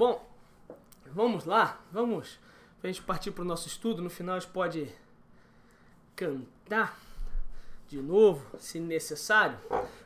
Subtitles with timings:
[0.00, 0.26] Bom,
[1.12, 2.38] vamos lá, vamos.
[2.80, 4.90] Pra gente partir para o nosso estudo, no final a gente pode
[6.16, 6.98] cantar
[7.86, 9.58] de novo, se necessário.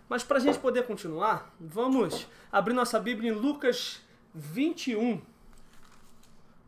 [0.08, 4.02] Mas para a gente poder continuar, vamos abrir nossa Bíblia em Lucas
[4.34, 5.22] 21.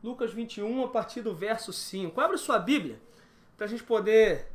[0.05, 2.21] Lucas 21, a partir do verso 5.
[2.21, 3.01] Abre sua Bíblia
[3.57, 4.47] para a gente poder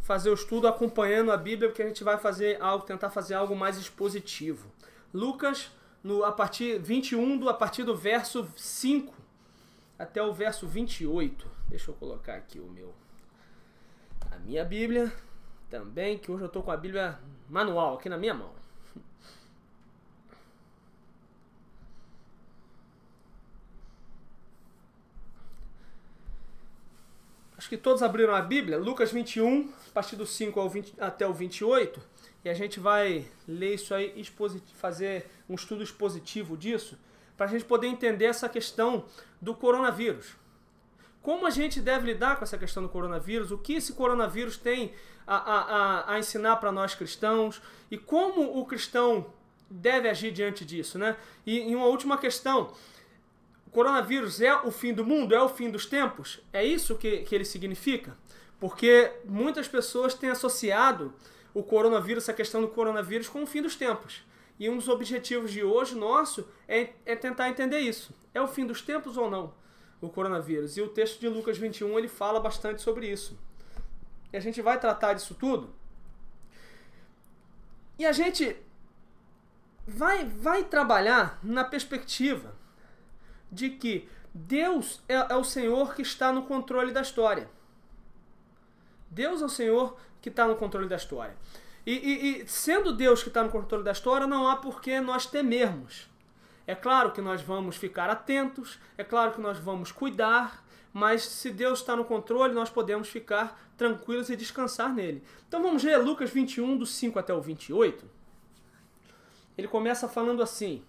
[0.00, 3.54] fazer o estudo acompanhando a Bíblia, porque a gente vai fazer algo, tentar fazer algo
[3.54, 4.68] mais expositivo.
[5.14, 5.70] Lucas,
[6.08, 9.14] no, a partir 21, do, a partir do verso 5
[9.98, 11.46] até o verso 28.
[11.68, 12.94] Deixa eu colocar aqui o meu
[14.30, 15.12] a minha Bíblia
[15.68, 18.52] também, que hoje eu estou com a Bíblia manual aqui na minha mão.
[27.58, 31.26] Acho que todos abriram a Bíblia, Lucas 21, a partir do 5 ao 20, até
[31.26, 32.00] o 28,
[32.44, 34.24] e a gente vai ler isso aí,
[34.74, 36.98] fazer um estudo expositivo disso,
[37.36, 39.04] para a gente poder entender essa questão
[39.40, 40.36] do coronavírus.
[41.22, 44.92] Como a gente deve lidar com essa questão do coronavírus, o que esse coronavírus tem
[45.26, 49.26] a, a, a ensinar para nós cristãos e como o cristão
[49.70, 51.16] deve agir diante disso, né?
[51.46, 52.72] E, e uma última questão,
[53.66, 55.34] o coronavírus é o fim do mundo?
[55.34, 56.40] É o fim dos tempos?
[56.52, 58.16] É isso que, que ele significa?
[58.58, 61.12] Porque muitas pessoas têm associado
[61.52, 64.22] o coronavírus, a questão do coronavírus, com o fim dos tempos.
[64.58, 68.12] E um dos objetivos de hoje nosso é, é tentar entender isso.
[68.34, 69.54] É o fim dos tempos ou não?
[70.00, 70.76] O coronavírus.
[70.76, 73.38] E o texto de Lucas 21 ele fala bastante sobre isso.
[74.32, 75.72] E a gente vai tratar disso tudo.
[77.98, 78.56] E a gente
[79.86, 82.54] vai, vai trabalhar na perspectiva
[83.50, 87.48] de que Deus é, é o Senhor que está no controle da história.
[89.10, 91.36] Deus é o Senhor que está no controle da história.
[91.88, 95.00] E, e, e sendo Deus que está no controle da história, não há por que
[95.00, 96.06] nós temermos.
[96.66, 100.62] É claro que nós vamos ficar atentos, é claro que nós vamos cuidar,
[100.92, 105.22] mas se Deus está no controle, nós podemos ficar tranquilos e descansar nele.
[105.48, 108.04] Então vamos ler Lucas 21, do 5 até o 28.
[109.56, 110.84] Ele começa falando assim: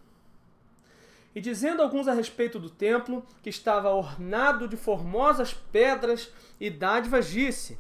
[1.33, 7.29] e dizendo alguns a respeito do templo, que estava ornado de formosas pedras e dádivas,
[7.29, 7.77] disse: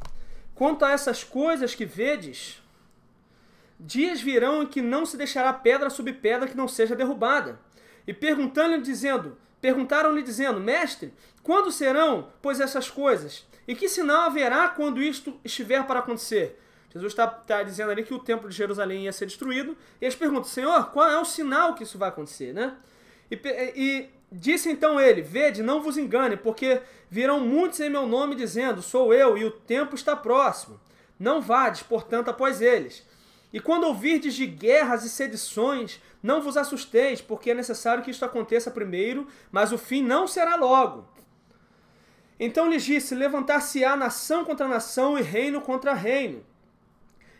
[0.55, 2.58] Quanto a essas coisas que vedes,
[3.79, 7.59] dias virão em que não se deixará pedra sobre pedra que não seja derrubada.
[8.05, 11.13] E perguntando-lhe, dizendo: Perguntaram-lhe, dizendo: Mestre,
[11.43, 13.47] quando serão, pois, essas coisas?
[13.67, 16.59] E que sinal haverá quando isto estiver para acontecer?
[16.91, 19.77] Jesus está tá dizendo ali que o templo de Jerusalém ia ser destruído.
[20.01, 22.75] E eles perguntam: Senhor, qual é o sinal que isso vai acontecer, né?
[23.29, 23.39] E,
[23.75, 28.81] e disse então ele: Vede, não vos engane, porque virão muitos em meu nome dizendo:
[28.81, 30.79] Sou eu, e o tempo está próximo.
[31.19, 33.05] Não vades, portanto, após eles.
[33.51, 38.23] E quando ouvirdes de guerras e sedições, não vos assusteis, porque é necessário que isto
[38.23, 41.07] aconteça primeiro, mas o fim não será logo.
[42.39, 46.45] Então lhes disse: Levantar-se-á nação contra nação e reino contra reino.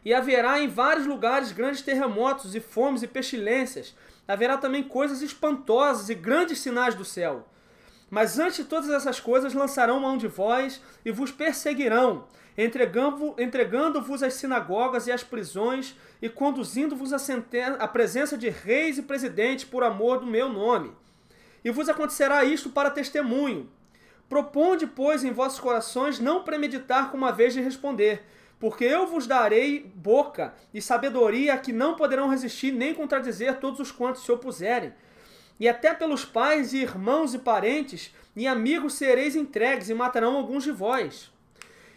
[0.03, 3.95] E haverá em vários lugares grandes terremotos e fomes e pestilências,
[4.27, 7.47] haverá também coisas espantosas e grandes sinais do céu.
[8.09, 12.27] Mas antes de todas essas coisas lançarão mão de vós e vos perseguirão,
[12.59, 19.83] entregando-vos às sinagogas e às prisões e conduzindo-vos à presença de reis e presidentes por
[19.83, 20.91] amor do meu nome.
[21.63, 23.69] E vos acontecerá isto para testemunho.
[24.27, 28.23] Proponde, pois, em vossos corações não premeditar com uma vez de responder,
[28.59, 33.91] porque eu vos darei boca e sabedoria que não poderão resistir nem contradizer todos os
[33.91, 34.93] quantos se opuserem.
[35.59, 40.63] E até pelos pais e irmãos e parentes e amigos sereis entregues e matarão alguns
[40.63, 41.31] de vós.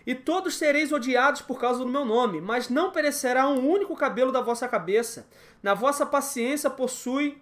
[0.07, 4.33] E todos sereis odiados por causa do meu nome, mas não perecerá um único cabelo
[4.33, 5.29] da vossa cabeça.
[5.63, 7.41] Na vossa paciência possui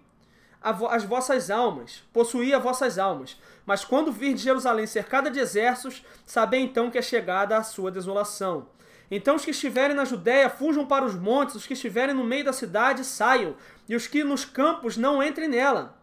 [0.62, 3.38] as vossas almas, possuí as vossas almas.
[3.64, 7.90] Mas quando vir de Jerusalém cercada de exércitos, sabei então que é chegada a sua
[7.90, 8.68] desolação.
[9.10, 12.44] Então os que estiverem na Judéia fujam para os montes, os que estiverem no meio
[12.44, 13.56] da cidade saiam,
[13.88, 15.98] e os que nos campos não entrem nela.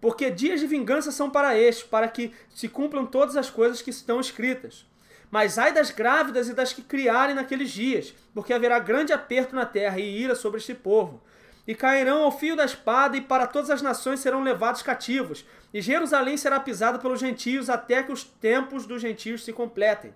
[0.00, 3.90] Porque dias de vingança são para estes, para que se cumpram todas as coisas que
[3.90, 4.86] estão escritas.
[5.30, 9.64] Mas ai das grávidas e das que criarem naqueles dias, porque haverá grande aperto na
[9.64, 11.22] terra e ira sobre este povo.
[11.66, 15.44] E cairão ao fio da espada, e para todas as nações serão levados cativos.
[15.72, 20.12] E Jerusalém será pisada pelos gentios até que os tempos dos gentios se completem.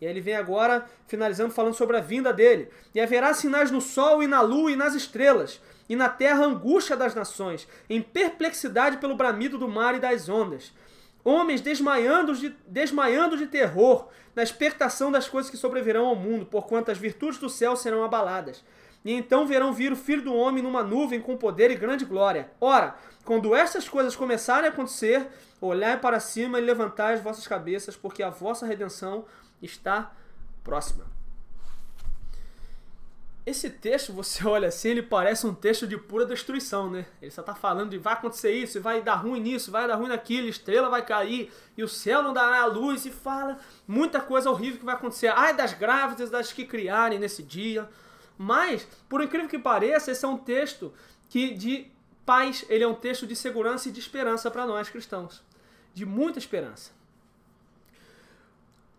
[0.00, 2.68] E aí ele vem agora finalizando falando sobre a vinda dele.
[2.94, 6.96] E haverá sinais no sol e na lua e nas estrelas, e na terra angústia
[6.96, 10.72] das nações, em perplexidade pelo bramido do mar e das ondas.
[11.28, 16.90] Homens desmaiando de, desmaiando de terror, na expectação das coisas que sobrevirão ao mundo, porquanto
[16.90, 18.64] as virtudes do céu serão abaladas.
[19.04, 22.50] E então verão vir o Filho do Homem numa nuvem com poder e grande glória.
[22.58, 25.28] Ora, quando essas coisas começarem a acontecer,
[25.60, 29.26] olhai para cima e levantai as vossas cabeças, porque a vossa redenção
[29.60, 30.12] está
[30.64, 31.17] próxima.
[33.48, 37.06] Esse texto, você olha assim, ele parece um texto de pura destruição, né?
[37.22, 40.08] Ele só está falando de vai acontecer isso, vai dar ruim nisso, vai dar ruim
[40.08, 44.78] naquilo, estrela vai cair, e o céu não dará luz, e fala muita coisa horrível
[44.78, 45.28] que vai acontecer.
[45.28, 47.88] Ai das grávidas, das que criarem nesse dia.
[48.36, 50.92] Mas, por incrível que pareça, esse é um texto
[51.30, 51.90] que de
[52.26, 55.42] paz, ele é um texto de segurança e de esperança para nós cristãos.
[55.94, 56.97] De muita esperança.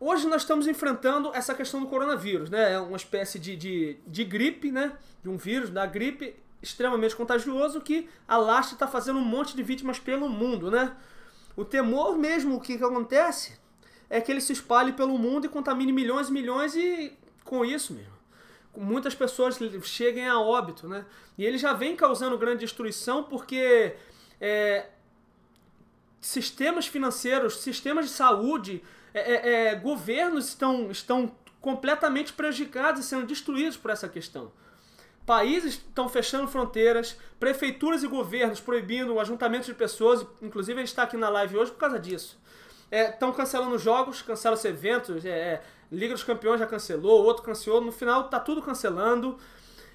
[0.02, 2.74] Hoje nós estamos enfrentando essa questão do coronavírus, né?
[2.74, 4.98] É uma espécie de, de, de gripe, né?
[5.22, 10.00] De um vírus, da gripe extremamente contagioso que alastra está fazendo um monte de vítimas
[10.00, 10.96] pelo mundo, né?
[11.54, 13.60] O temor mesmo, o que, que acontece,
[14.10, 17.94] é que ele se espalhe pelo mundo e contamine milhões e milhões e com isso
[17.94, 18.18] mesmo.
[18.78, 21.06] Muitas pessoas cheguem a óbito, né?
[21.38, 23.96] E ele já vem causando grande destruição porque
[24.40, 24.88] é,
[26.22, 28.82] sistemas financeiros, sistemas de saúde,
[29.14, 34.52] é, é, é, governos estão, estão completamente prejudicados e sendo destruídos por essa questão.
[35.26, 40.90] Países estão fechando fronteiras, prefeituras e governos proibindo o ajuntamento de pessoas, inclusive a gente
[40.90, 42.40] está aqui na live hoje por causa disso.
[42.92, 47.44] Estão é, cancelando jogos, cancelam os eventos, é, é, Liga dos Campeões já cancelou, outro
[47.44, 49.38] cancelou, no final está tudo cancelando.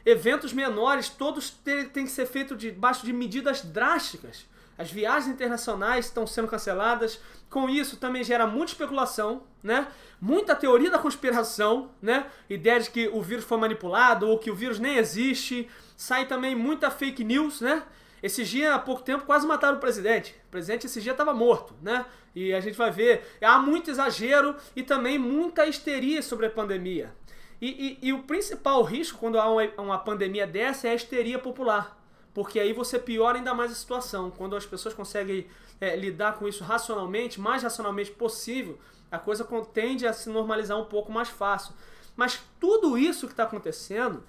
[0.05, 4.47] Eventos menores, todos têm que ser feitos debaixo de medidas drásticas.
[4.77, 9.87] As viagens internacionais estão sendo canceladas, com isso também gera muita especulação, né?
[10.21, 12.27] Muita teoria da conspiração, né?
[12.51, 15.69] Ideia de que o vírus foi manipulado ou que o vírus nem existe.
[15.97, 17.85] Sai também muita fake news, né?
[18.21, 20.35] Esse dia, há pouco tempo, quase mataram o presidente.
[20.49, 22.05] O presidente esse dia estava morto, né?
[22.35, 23.37] E a gente vai ver.
[23.41, 27.15] Há muito exagero e também muita histeria sobre a pandemia.
[27.61, 31.39] E, e, e o principal risco quando há uma, uma pandemia dessa é a histeria
[31.39, 32.04] popular
[32.35, 34.31] porque aí você piora ainda mais a situação.
[34.31, 35.47] Quando as pessoas conseguem
[35.81, 38.79] é, lidar com isso racionalmente, mais racionalmente possível,
[39.11, 41.73] a coisa tende a se normalizar um pouco mais fácil.
[42.17, 44.25] Mas tudo isso que está acontecendo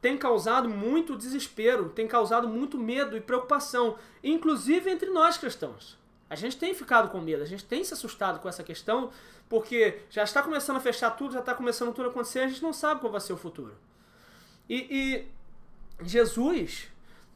[0.00, 5.98] tem causado muito desespero, tem causado muito medo e preocupação, inclusive entre nós cristãos.
[6.30, 9.10] A gente tem ficado com medo, a gente tem se assustado com essa questão,
[9.48, 12.62] porque já está começando a fechar tudo, já está começando tudo a acontecer, a gente
[12.62, 13.74] não sabe qual vai ser o futuro.
[14.68, 14.76] E,
[16.00, 16.88] e Jesus,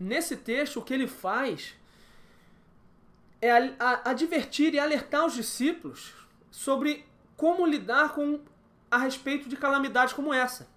[0.03, 1.75] nesse texto, o que ele faz
[3.41, 3.51] é
[4.05, 6.13] advertir e alertar os discípulos
[6.51, 7.05] sobre
[7.37, 8.41] como lidar com
[8.91, 10.71] a respeito de calamidades como essa.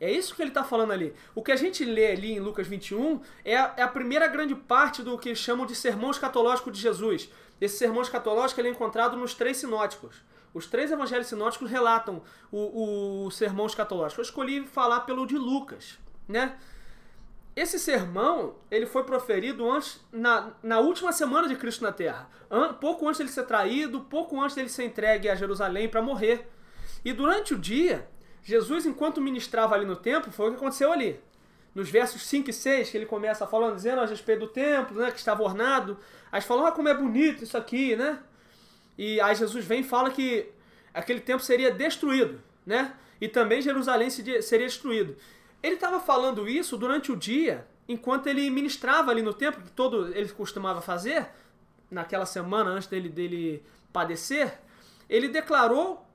[0.00, 1.12] É isso que ele está falando ali.
[1.34, 4.54] O que a gente lê ali em Lucas 21 é a, é a primeira grande
[4.54, 7.28] parte do que chamam de sermão escatológico de Jesus.
[7.60, 10.22] Esse sermão escatológico ele é encontrado nos três sinóticos.
[10.54, 12.22] Os três evangelhos sinóticos relatam
[12.52, 14.20] o, o sermão escatológico.
[14.20, 16.56] Eu escolhi falar pelo de Lucas, né?
[17.58, 22.30] Esse sermão, ele foi proferido antes, na, na última semana de Cristo na Terra.
[22.48, 26.48] An, pouco antes dele ser traído, pouco antes dele ser entregue a Jerusalém para morrer.
[27.04, 28.08] E durante o dia,
[28.44, 31.18] Jesus, enquanto ministrava ali no templo, foi o que aconteceu ali.
[31.74, 35.10] Nos versos 5 e 6, que ele começa falando, dizendo a respeito do templo, né,
[35.10, 35.98] que estava ornado.
[36.30, 38.20] Aí falam, ah, como é bonito isso aqui, né?
[38.96, 40.48] E aí Jesus vem e fala que
[40.94, 42.94] aquele templo seria destruído, né?
[43.20, 45.16] E também Jerusalém seria destruído.
[45.62, 50.14] Ele estava falando isso durante o dia, enquanto ele ministrava ali no templo, que todo
[50.14, 51.28] ele costumava fazer,
[51.90, 54.60] naquela semana antes dele, dele padecer.
[55.08, 56.06] Ele declarou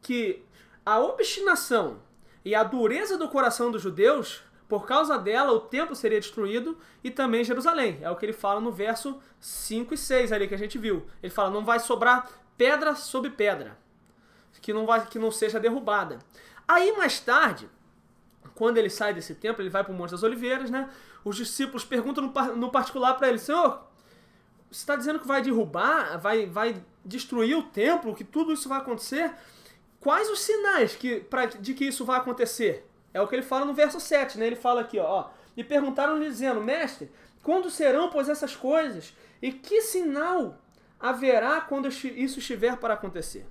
[0.00, 0.44] que
[0.84, 2.00] a obstinação
[2.44, 7.10] e a dureza do coração dos judeus, por causa dela, o templo seria destruído e
[7.10, 7.98] também Jerusalém.
[8.02, 11.06] É o que ele fala no verso 5 e 6 ali que a gente viu.
[11.22, 13.78] Ele fala: não vai sobrar pedra sobre pedra,
[14.60, 16.18] que não, vai, que não seja derrubada.
[16.66, 17.68] Aí mais tarde,
[18.62, 20.88] quando ele sai desse templo, ele vai para o Monte das Oliveiras, né?
[21.24, 23.82] Os discípulos perguntam no particular para ele: Senhor,
[24.70, 28.78] você está dizendo que vai derrubar, vai, vai destruir o templo, que tudo isso vai
[28.78, 29.32] acontecer?
[29.98, 32.88] Quais os sinais que, pra, de que isso vai acontecer?
[33.12, 34.46] É o que ele fala no verso 7, né?
[34.46, 35.30] Ele fala aqui, ó.
[35.56, 37.10] E perguntaram-lhe dizendo, mestre,
[37.42, 39.12] quando serão, pois, essas coisas?
[39.42, 40.56] E que sinal
[41.00, 43.44] haverá quando isso estiver para acontecer?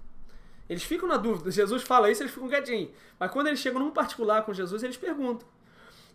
[0.72, 1.52] Eles ficam na dúvida.
[1.52, 2.92] Jesus fala isso, eles ficam quietinhos.
[3.20, 5.46] Mas quando eles chegam num particular com Jesus, eles perguntam.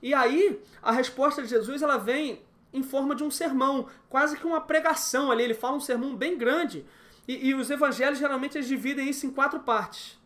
[0.00, 2.40] E aí, a resposta de Jesus, ela vem
[2.72, 5.42] em forma de um sermão, quase que uma pregação ali.
[5.42, 6.86] Ele fala um sermão bem grande.
[7.28, 10.18] E, e os evangelhos, geralmente, eles dividem isso em quatro partes.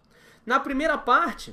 [0.46, 1.52] Na primeira parte,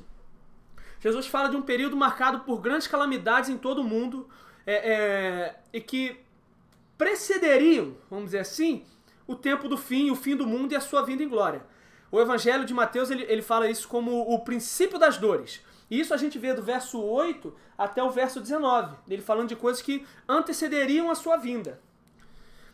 [0.99, 4.29] Jesus fala de um período marcado por grandes calamidades em todo o mundo
[4.67, 6.15] é, é, e que
[6.95, 8.85] precederiam, vamos dizer assim,
[9.25, 11.65] o tempo do fim, o fim do mundo e a sua vinda em glória.
[12.11, 15.61] O Evangelho de Mateus ele, ele fala isso como o princípio das dores.
[15.89, 19.55] E isso a gente vê do verso 8 até o verso 19, ele falando de
[19.55, 21.79] coisas que antecederiam a sua vinda.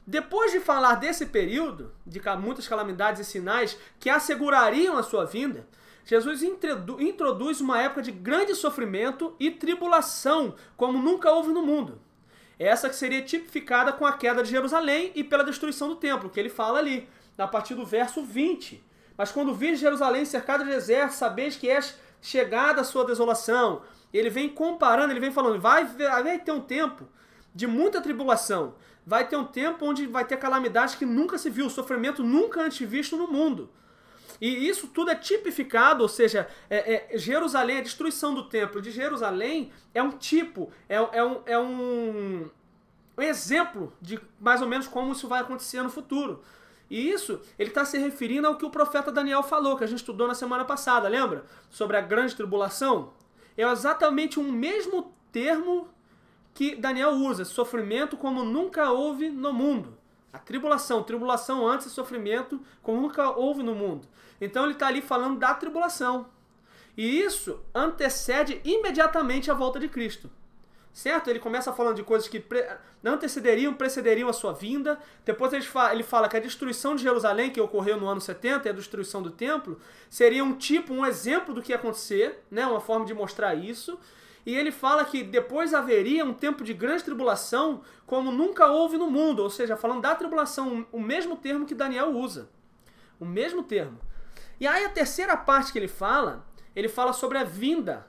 [0.06, 5.66] Depois de falar desse período, de muitas calamidades e sinais que assegurariam a sua vinda,
[6.06, 12.02] Jesus introduz uma época de grande sofrimento e tribulação, como nunca houve no mundo.
[12.60, 16.40] Essa que seria tipificada com a queda de Jerusalém e pela destruição do templo, que
[16.40, 18.84] ele fala ali, a partir do verso 20.
[19.18, 23.82] Mas quando vir Jerusalém cercada de deserto, sabeis que és chegada a sua desolação.
[24.14, 27.08] Ele vem comparando, ele vem falando, vai, vai ter um tempo
[27.54, 28.76] de muita tribulação.
[29.06, 32.88] Vai ter um tempo onde vai ter calamidade que nunca se viu, sofrimento nunca antes
[32.88, 33.70] visto no mundo.
[34.40, 38.92] E isso tudo é tipificado, ou seja, é, é, Jerusalém, a destruição do templo de
[38.92, 42.50] Jerusalém é um tipo, é, é, um, é um,
[43.18, 46.42] um exemplo de mais ou menos como isso vai acontecer no futuro.
[46.90, 50.00] E isso, ele está se referindo ao que o profeta Daniel falou, que a gente
[50.00, 51.46] estudou na semana passada, lembra?
[51.70, 53.14] Sobre a grande tribulação.
[53.58, 55.88] É exatamente o mesmo termo
[56.54, 59.98] que Daniel usa, sofrimento como nunca houve no mundo.
[60.32, 64.08] A tribulação, tribulação antes e sofrimento como nunca houve no mundo.
[64.40, 66.28] Então ele está ali falando da tribulação.
[66.98, 70.30] E isso antecede imediatamente a volta de Cristo.
[70.94, 71.28] Certo?
[71.28, 72.46] Ele começa falando de coisas que
[73.04, 75.00] antecederiam, precederiam a sua vinda.
[75.26, 78.68] Depois ele fala, ele fala que a destruição de Jerusalém, que ocorreu no ano 70,
[78.68, 82.68] e a destruição do templo, seria um tipo, um exemplo do que ia acontecer, né?
[82.68, 84.00] uma forma de mostrar isso.
[84.46, 89.10] E ele fala que depois haveria um tempo de grande tribulação, como nunca houve no
[89.10, 89.42] mundo.
[89.42, 92.50] Ou seja, falando da tribulação, o mesmo termo que Daniel usa.
[93.20, 93.98] O mesmo termo.
[94.60, 96.46] E aí a terceira parte que ele fala,
[96.76, 98.06] ele fala sobre a vinda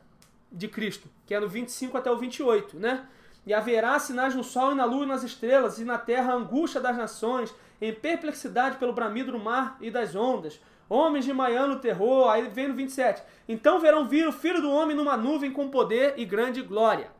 [0.54, 3.06] de Cristo, que é no 25 até o 28, né?
[3.46, 6.36] E haverá sinais no sol e na lua e nas estrelas, e na terra a
[6.36, 11.66] angústia das nações, em perplexidade pelo bramido do mar e das ondas, homens de manhã
[11.66, 13.22] no terror, aí vem no 27.
[13.48, 17.10] Então verão vir o Filho do Homem numa nuvem com poder e grande glória.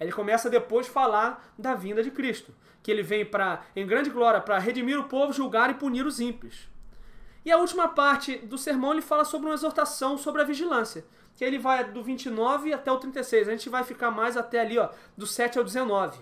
[0.00, 4.10] Ele começa depois a falar da vinda de Cristo, que ele vem para em grande
[4.10, 6.68] glória para redimir o povo, julgar e punir os ímpios.
[7.44, 11.04] E a última parte do sermão ele fala sobre uma exortação sobre a vigilância,
[11.36, 13.48] que ele vai do 29 até o 36.
[13.48, 16.18] A gente vai ficar mais até ali, ó, do 7 ao 19.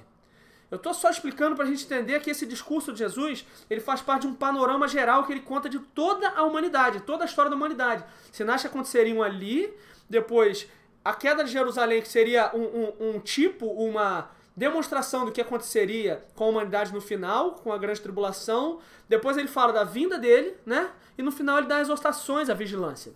[0.71, 4.02] Eu estou só explicando para a gente entender que esse discurso de Jesus ele faz
[4.02, 7.49] parte de um panorama geral que ele conta de toda a humanidade, toda a história
[7.49, 8.04] da humanidade.
[8.33, 9.73] Sinais que aconteceriam ali,
[10.11, 10.66] depois
[11.04, 16.25] a queda de Jerusalém, que seria um, um, um tipo, uma demonstração do que aconteceria
[16.35, 18.80] com a humanidade no final, com a grande tribulação.
[19.09, 20.90] Depois ele fala da vinda dele, né?
[21.16, 23.12] E no final ele dá exortações à vigilância.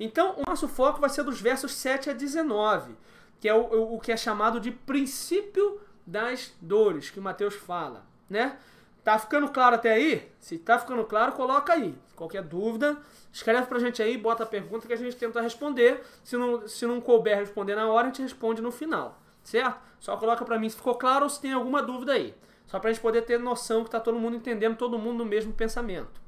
[0.00, 2.96] Então o nosso foco vai ser dos versos 7 a 19,
[3.38, 8.56] que é o, o que é chamado de princípio das dores que Mateus fala, né?
[9.04, 10.32] Tá ficando claro até aí?
[10.40, 11.94] Se tá ficando claro, coloca aí.
[12.16, 12.98] Qualquer dúvida,
[13.30, 16.02] escreve pra gente aí, bota a pergunta que a gente tenta responder.
[16.24, 19.80] Se não, se não couber responder na hora, a gente responde no final, certo?
[19.98, 22.34] Só coloca pra mim se ficou claro ou se tem alguma dúvida aí.
[22.66, 25.52] Só pra gente poder ter noção que tá todo mundo entendendo, todo mundo no mesmo
[25.52, 26.20] pensamento.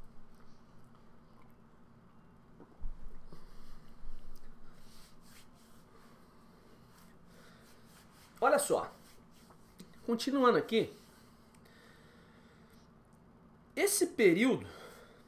[8.43, 8.93] Olha só.
[10.05, 10.91] Continuando aqui,
[13.73, 14.67] esse período,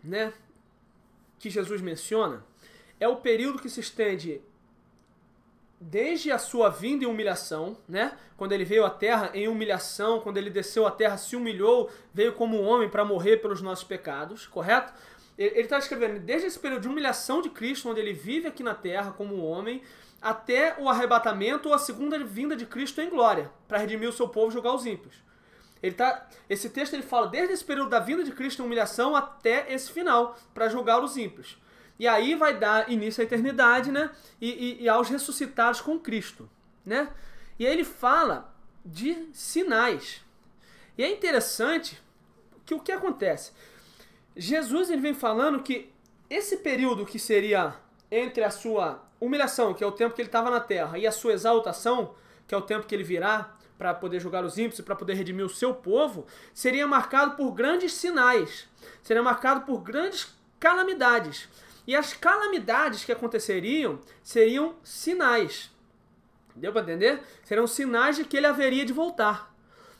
[0.04, 0.34] né,
[1.40, 2.44] que Jesus menciona,
[3.00, 4.42] é o período que se estende
[5.80, 8.18] desde a sua vinda em humilhação, né?
[8.36, 12.34] Quando ele veio à terra em humilhação, quando ele desceu à terra, se humilhou, veio
[12.34, 14.94] como homem para morrer pelos nossos pecados, correto?
[15.38, 18.76] Ele está escrevendo desde esse período de humilhação de Cristo, onde ele vive aqui na
[18.76, 19.82] terra como homem,
[20.26, 24.28] até o arrebatamento ou a segunda vinda de Cristo em glória, para redimir o seu
[24.28, 25.14] povo e julgar os ímpios.
[25.84, 29.16] Ele tá, esse texto ele fala desde esse período da vinda de Cristo em humilhação
[29.16, 31.62] até esse final, para julgar os ímpios.
[32.00, 34.10] E aí vai dar início à eternidade, né?
[34.42, 36.50] E, e, e, aos ressuscitados com Cristo,
[36.84, 37.08] né?
[37.60, 38.52] E aí ele fala
[38.84, 40.26] de sinais.
[40.98, 42.02] E é interessante
[42.66, 43.52] que o que acontece?
[44.36, 45.94] Jesus ele vem falando que
[46.28, 47.76] esse período que seria
[48.10, 51.12] entre a sua humilhação, que é o tempo que ele estava na terra, e a
[51.12, 52.14] sua exaltação,
[52.48, 55.16] que é o tempo que ele virá para poder julgar os ímpios e para poder
[55.16, 58.68] redimir o seu povo, seria marcado por grandes sinais,
[59.02, 61.50] seria marcado por grandes calamidades.
[61.88, 65.72] E as calamidades que aconteceriam seriam sinais.
[66.56, 67.22] Deu para entender?
[67.44, 69.54] Serão sinais de que ele haveria de voltar.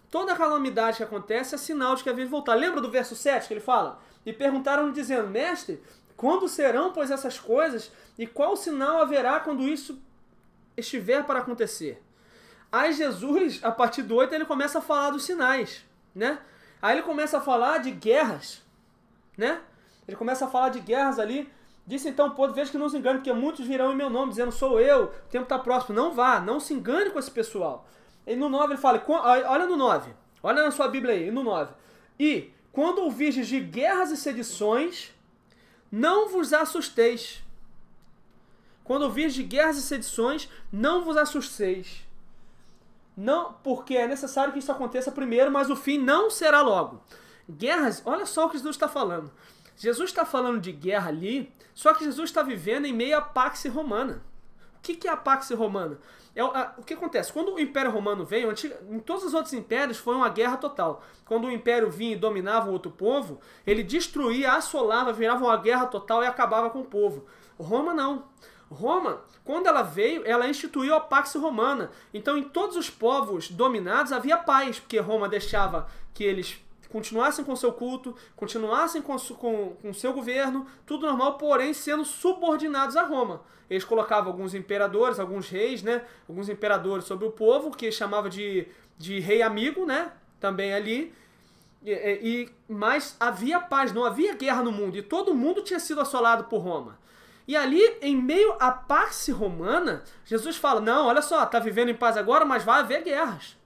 [0.10, 2.56] Toda calamidade que acontece é sinal de que haveria de voltar.
[2.56, 4.00] Lembra do verso 7 que ele fala?
[4.26, 5.84] E perguntaram dizendo: Mestre,
[6.16, 7.92] quando serão, pois, essas coisas?
[8.18, 10.02] E qual sinal haverá quando isso
[10.78, 12.02] estiver para acontecer?
[12.72, 16.40] Aí Jesus, a partir do 8, ele começa a falar dos sinais, né?
[16.82, 18.62] Aí ele começa a falar de guerras,
[19.38, 19.62] né?
[20.08, 21.50] Ele começa a falar de guerras ali.
[21.88, 24.52] Disse então, pô, veja que não se engane, porque muitos virão em meu nome, dizendo,
[24.52, 25.96] sou eu, o tempo está próximo.
[25.96, 27.88] Não vá, não se engane com esse pessoal.
[28.26, 31.74] E no 9 ele fala, olha no 9, olha na sua Bíblia aí, no 9.
[32.20, 35.15] E quando ouvirdes de guerras e sedições,
[35.96, 37.42] não vos assusteis.
[38.84, 42.06] Quando ouvirdes de guerras e sedições, não vos assusteis.
[43.16, 47.02] Não, porque é necessário que isso aconteça primeiro, mas o fim não será logo.
[47.50, 49.32] Guerras, olha só o que Jesus está falando.
[49.78, 53.64] Jesus está falando de guerra ali, só que Jesus está vivendo em meio à Pax
[53.68, 54.22] Romana.
[54.78, 55.98] O que, que é a Pax Romana?
[56.36, 57.32] É, a, o que acontece?
[57.32, 58.54] Quando o Império Romano veio,
[58.90, 61.02] em todos os outros impérios foi uma guerra total.
[61.24, 65.86] Quando o Império vinha e dominava um outro povo, ele destruía, assolava, virava uma guerra
[65.86, 67.26] total e acabava com o povo.
[67.58, 68.26] Roma não.
[68.70, 71.92] Roma, quando ela veio, ela instituiu a Pax Romana.
[72.14, 76.65] Então, em todos os povos dominados havia paz, porque Roma deixava que eles
[76.96, 82.96] continuassem com seu culto, continuassem com, com, com seu governo, tudo normal, porém sendo subordinados
[82.96, 83.42] a Roma.
[83.70, 86.04] Eles colocavam alguns imperadores, alguns reis, né?
[86.30, 88.66] Alguns imperadores sobre o povo, que chamava de,
[88.98, 90.14] de rei amigo, né?
[90.40, 91.14] Também ali.
[91.84, 96.00] E, e, mas havia paz, não havia guerra no mundo, e todo mundo tinha sido
[96.00, 96.98] assolado por Roma.
[97.46, 101.96] E ali, em meio à pax romana, Jesus fala: Não, olha só, tá vivendo em
[101.96, 103.58] paz agora, mas vai haver guerras.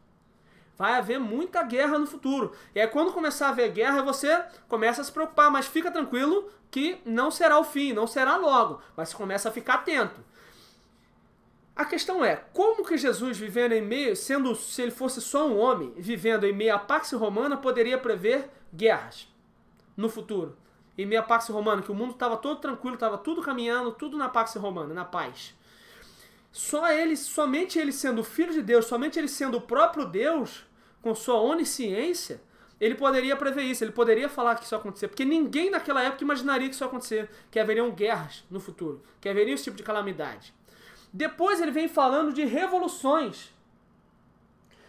[0.79, 2.53] Vai haver muita guerra no futuro.
[2.73, 6.49] E aí, quando começar a haver guerra, você começa a se preocupar, mas fica tranquilo
[6.71, 10.23] que não será o fim, não será logo, mas você começa a ficar atento.
[11.75, 15.57] A questão é, como que Jesus vivendo em meio, sendo se ele fosse só um
[15.57, 19.27] homem, vivendo em meio à Pax Romana, poderia prever guerras
[19.97, 20.57] no futuro?
[20.97, 24.17] Em meio à Pax Romana, que o mundo estava todo tranquilo, estava tudo caminhando, tudo
[24.17, 25.53] na Pax Romana, na paz.
[26.51, 30.65] Só ele, somente ele sendo o filho de Deus, somente ele sendo o próprio Deus,
[31.01, 32.41] com sua onisciência,
[32.79, 36.23] ele poderia prever isso, ele poderia falar que isso ia acontecer, porque ninguém naquela época
[36.23, 39.83] imaginaria que isso ia acontecer, que haveriam guerras no futuro, que haveria esse tipo de
[39.83, 40.53] calamidade.
[41.11, 43.49] Depois ele vem falando de revoluções.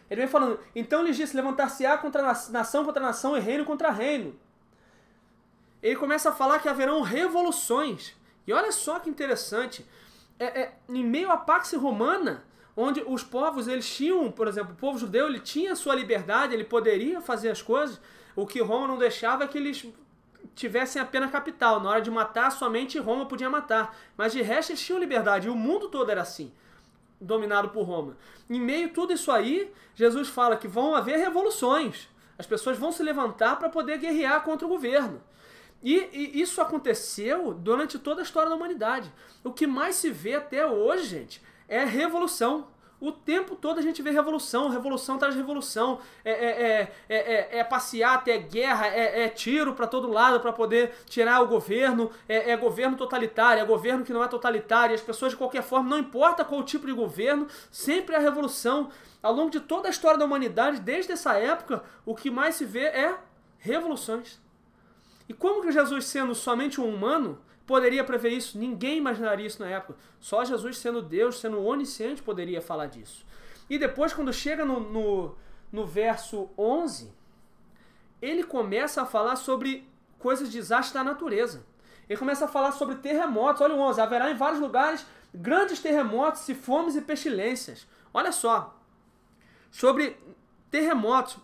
[0.09, 4.39] Ele vem falando, então ele disse, levantar-se-á contra nação contra nação e reino contra reino.
[5.83, 8.15] Ele começa a falar que haverão revoluções.
[8.47, 9.87] E olha só que interessante,
[10.39, 12.45] é, é, em meio à Pax Romana,
[12.77, 16.65] onde os povos eles tinham, por exemplo, o povo judeu ele tinha sua liberdade, ele
[16.65, 18.01] poderia fazer as coisas.
[18.35, 19.87] O que Roma não deixava é que eles
[20.55, 21.81] tivessem a pena capital.
[21.81, 23.97] Na hora de matar, somente Roma podia matar.
[24.17, 25.49] Mas de resto eles tinham liberdade.
[25.49, 26.53] E o mundo todo era assim,
[27.21, 28.17] dominado por Roma.
[28.49, 32.09] Em meio a tudo isso aí, Jesus fala que vão haver revoluções.
[32.39, 35.23] As pessoas vão se levantar para poder guerrear contra o governo.
[35.83, 39.13] E, e, isso aconteceu durante toda a história da humanidade.
[39.43, 42.67] O que mais se vê até hoje, gente, é revolução.
[43.01, 48.17] O tempo todo a gente vê revolução, revolução traz revolução, é, é, é, é, passear
[48.17, 53.63] até guerra, é, tiro para todo lado para poder tirar o governo, é, governo totalitário,
[53.63, 56.87] é governo que não é totalitário, as pessoas de qualquer forma, não importa qual tipo
[56.87, 58.91] de governo, sempre é revolução.
[59.23, 62.67] Ao longo de toda a história da humanidade, desde essa época, o que mais se
[62.67, 63.17] vê é
[63.59, 64.39] revoluções.
[65.27, 67.39] E como que Jesus, sendo somente um humano,
[67.71, 68.59] poderia prever isso?
[68.59, 69.97] Ninguém imaginaria isso na época.
[70.19, 73.25] Só Jesus, sendo Deus, sendo onisciente, poderia falar disso.
[73.69, 75.37] E depois, quando chega no, no,
[75.71, 77.13] no verso 11,
[78.21, 81.65] ele começa a falar sobre coisas de desastre da natureza.
[82.09, 83.63] Ele começa a falar sobre terremotos.
[83.63, 84.01] Olha o 11.
[84.01, 87.87] Haverá em vários lugares grandes terremotos e fomes e pestilências.
[88.13, 88.77] Olha só.
[89.71, 90.17] Sobre
[90.73, 91.37] terremotos.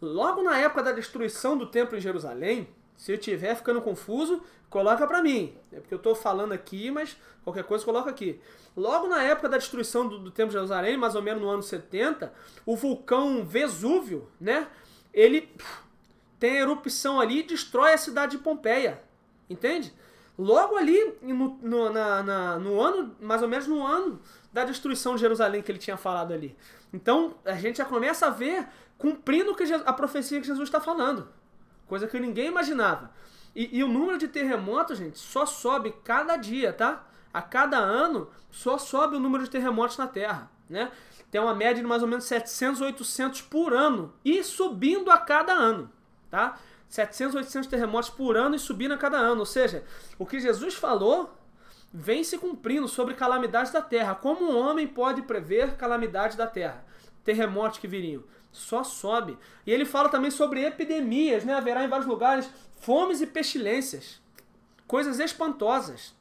[0.00, 5.06] Logo na época da destruição do templo em Jerusalém, se eu estiver ficando confuso, coloca
[5.06, 5.56] para mim.
[5.72, 8.40] É porque eu estou falando aqui, mas qualquer coisa coloca aqui.
[8.76, 11.62] Logo na época da destruição do, do Templo de Jerusalém, mais ou menos no ano
[11.62, 12.32] 70,
[12.66, 14.66] o vulcão Vesúvio, né?
[15.12, 15.48] Ele
[16.38, 19.02] tem erupção ali e destrói a cidade de Pompeia.
[19.48, 19.92] Entende?
[20.36, 24.20] Logo ali, no, no, na, na, no ano, mais ou menos no ano
[24.52, 26.56] da destruição de Jerusalém que ele tinha falado ali.
[26.92, 28.66] Então, a gente já começa a ver
[28.98, 29.54] cumprindo
[29.84, 31.28] a profecia que Jesus está falando.
[31.94, 33.08] Coisa que ninguém imaginava.
[33.54, 37.06] E, e, o número de terremotos, gente, só sobe cada dia, tá?
[37.32, 40.90] A cada ano, só sobe o número de terremotos na Terra, né?
[41.30, 44.12] Tem uma média de mais ou menos 700, 800 por ano.
[44.24, 45.88] E subindo a cada ano,
[46.28, 46.58] tá?
[46.88, 49.38] 700, 800 terremotos por ano e subindo a cada ano.
[49.38, 49.84] Ou seja,
[50.18, 51.32] o que Jesus falou
[51.92, 54.16] vem se cumprindo sobre calamidades da Terra.
[54.16, 56.84] Como um homem pode prever calamidades da Terra?
[57.22, 59.36] Terremotos que viriam só sobe.
[59.66, 61.54] E ele fala também sobre epidemias, né?
[61.54, 62.48] Haverá em vários lugares
[62.80, 64.20] fomes e pestilências,
[64.86, 66.14] coisas espantosas.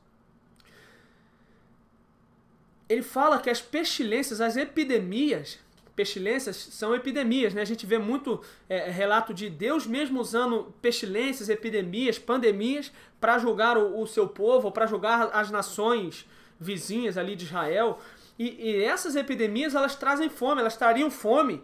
[2.89, 5.59] Ele fala que as pestilências, as epidemias,
[5.95, 7.61] pestilências são epidemias, né?
[7.61, 12.91] A gente vê muito é, relato de Deus mesmo usando pestilências, epidemias, pandemias
[13.21, 16.27] para julgar o, o seu povo, para julgar as nações
[16.59, 17.99] vizinhas ali de Israel.
[18.37, 21.61] E, e, essas epidemias elas trazem fome, elas trariam fome.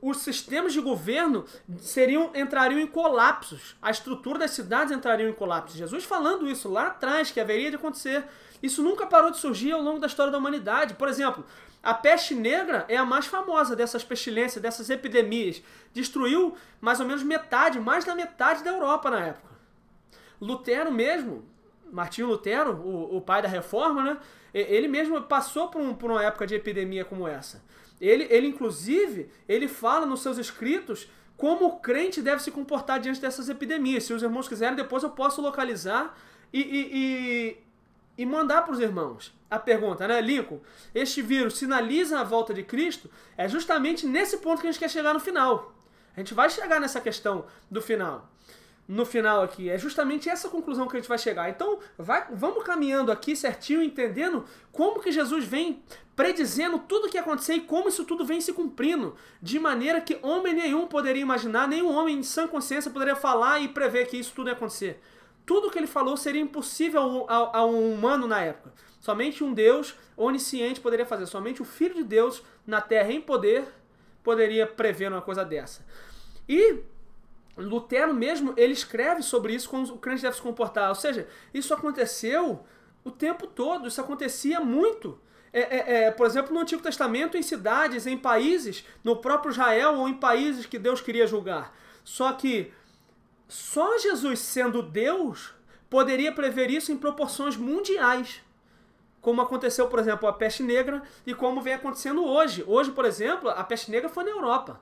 [0.00, 1.44] Os sistemas de governo
[1.78, 3.76] seriam entrariam em colapsos.
[3.82, 5.76] A estrutura das cidades entrariam em colapsos.
[5.76, 8.24] Jesus falando isso lá atrás que haveria de acontecer.
[8.62, 10.94] Isso nunca parou de surgir ao longo da história da humanidade.
[10.94, 11.44] Por exemplo,
[11.82, 15.60] a peste negra é a mais famosa dessas pestilências, dessas epidemias.
[15.92, 19.52] Destruiu mais ou menos metade, mais da metade da Europa na época.
[20.40, 21.44] Lutero mesmo,
[21.92, 24.18] Martinho Lutero, o, o pai da reforma, né?
[24.52, 27.62] Ele mesmo passou por, um, por uma época de epidemia como essa.
[28.00, 33.20] Ele, ele, inclusive, ele fala nos seus escritos como o crente deve se comportar diante
[33.20, 34.04] dessas epidemias.
[34.04, 36.16] Se os irmãos quiserem, depois eu posso localizar
[36.52, 39.32] e, e, e, e mandar para os irmãos.
[39.50, 40.60] A pergunta, né, Lincoln?
[40.94, 43.10] Este vírus sinaliza a volta de Cristo?
[43.36, 45.74] É justamente nesse ponto que a gente quer chegar no final.
[46.16, 48.31] A gente vai chegar nessa questão do final
[48.86, 49.70] no final aqui.
[49.70, 51.48] É justamente essa conclusão que a gente vai chegar.
[51.48, 55.82] Então, vai, vamos caminhando aqui certinho, entendendo como que Jesus vem
[56.14, 60.00] predizendo tudo o que ia acontecer e como isso tudo vem se cumprindo, de maneira
[60.00, 64.16] que homem nenhum poderia imaginar, nenhum homem em sã consciência poderia falar e prever que
[64.16, 65.00] isso tudo ia acontecer.
[65.46, 68.72] Tudo o que ele falou seria impossível a um humano na época.
[69.00, 71.26] Somente um Deus onisciente poderia fazer.
[71.26, 73.64] Somente o Filho de Deus na Terra em poder
[74.22, 75.84] poderia prever uma coisa dessa.
[76.48, 76.78] E
[77.56, 80.88] Lutero mesmo, ele escreve sobre isso, como o crente deve se comportar.
[80.88, 82.64] Ou seja, isso aconteceu
[83.04, 85.20] o tempo todo, isso acontecia muito.
[85.52, 89.96] É, é, é, por exemplo, no Antigo Testamento, em cidades, em países, no próprio Israel
[89.96, 91.76] ou em países que Deus queria julgar.
[92.02, 92.72] Só que
[93.46, 95.54] só Jesus sendo Deus
[95.90, 98.40] poderia prever isso em proporções mundiais.
[99.20, 102.64] Como aconteceu, por exemplo, a peste negra e como vem acontecendo hoje.
[102.66, 104.80] Hoje, por exemplo, a peste negra foi na Europa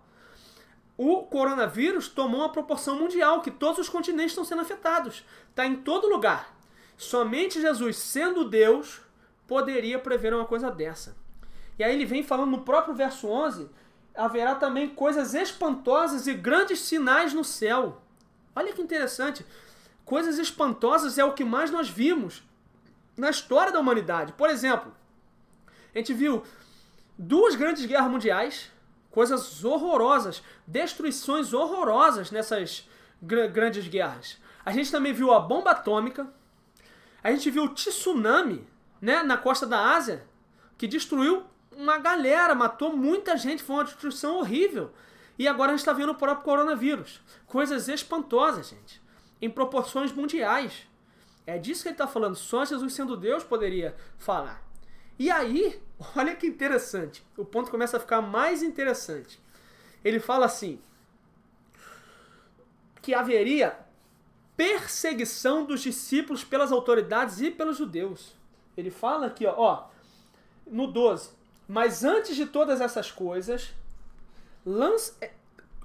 [1.02, 5.24] o coronavírus tomou uma proporção mundial, que todos os continentes estão sendo afetados.
[5.48, 6.54] Está em todo lugar.
[6.98, 9.00] Somente Jesus, sendo Deus,
[9.48, 11.16] poderia prever uma coisa dessa.
[11.78, 13.70] E aí ele vem falando no próprio verso 11:
[14.14, 18.02] haverá também coisas espantosas e grandes sinais no céu.
[18.54, 19.46] Olha que interessante.
[20.04, 22.42] Coisas espantosas é o que mais nós vimos
[23.16, 24.34] na história da humanidade.
[24.34, 24.94] Por exemplo,
[25.94, 26.42] a gente viu
[27.16, 28.70] duas grandes guerras mundiais,
[29.10, 32.88] coisas horrorosas, destruições horrorosas nessas
[33.20, 34.38] gr grandes guerras.
[34.64, 36.32] A gente também viu a bomba atômica,
[37.22, 38.66] a gente viu o tsunami
[39.00, 40.24] né, na costa da Ásia,
[40.78, 44.92] que destruiu uma galera, matou muita gente, foi uma destruição horrível.
[45.38, 47.20] E agora a gente está vendo o próprio coronavírus.
[47.46, 49.00] Coisas espantosas, gente.
[49.40, 50.86] Em proporções mundiais.
[51.46, 52.36] É disso que ele está falando.
[52.36, 54.62] Só Jesus sendo Deus poderia falar.
[55.18, 55.82] E aí,
[56.16, 57.24] olha que interessante.
[57.36, 59.40] O ponto começa a ficar mais interessante.
[60.04, 60.80] Ele fala assim:
[63.02, 63.78] que haveria
[64.56, 68.34] perseguição dos discípulos pelas autoridades e pelos judeus.
[68.76, 69.88] Ele fala aqui, ó, ó
[70.66, 71.30] no 12.
[71.68, 73.72] Mas antes de todas essas coisas,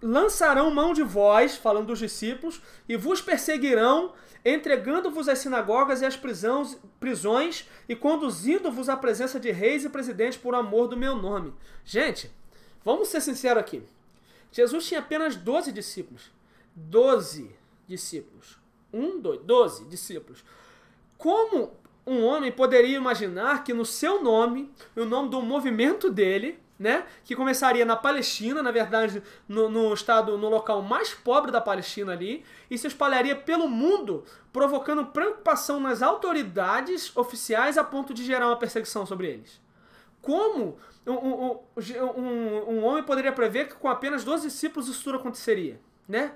[0.01, 4.13] lançarão mão de vós, falando dos discípulos, e vos perseguirão
[4.45, 10.37] entregando-vos às sinagogas e às prisões, prisões e conduzindo-vos à presença de reis e presidentes
[10.37, 11.51] por amor do meu nome.
[11.83, 12.31] Gente,
[12.83, 13.81] vamos ser sinceros aqui.
[14.51, 16.31] Jesus tinha apenas 12 discípulos.
[16.75, 17.49] 12
[17.87, 18.57] discípulos.
[18.93, 20.43] Um, dois, 12 discípulos.
[21.17, 21.73] Como
[22.05, 27.35] um homem poderia imaginar que no seu nome, o nome do movimento dele, né, que
[27.35, 32.43] começaria na Palestina, na verdade, no, no, estado, no local mais pobre da Palestina ali,
[32.69, 38.57] e se espalharia pelo mundo, provocando preocupação nas autoridades oficiais a ponto de gerar uma
[38.57, 39.61] perseguição sobre eles.
[40.21, 41.59] Como um, um,
[42.17, 46.33] um, um homem poderia prever que com apenas 12 discípulos isso tudo aconteceria, né?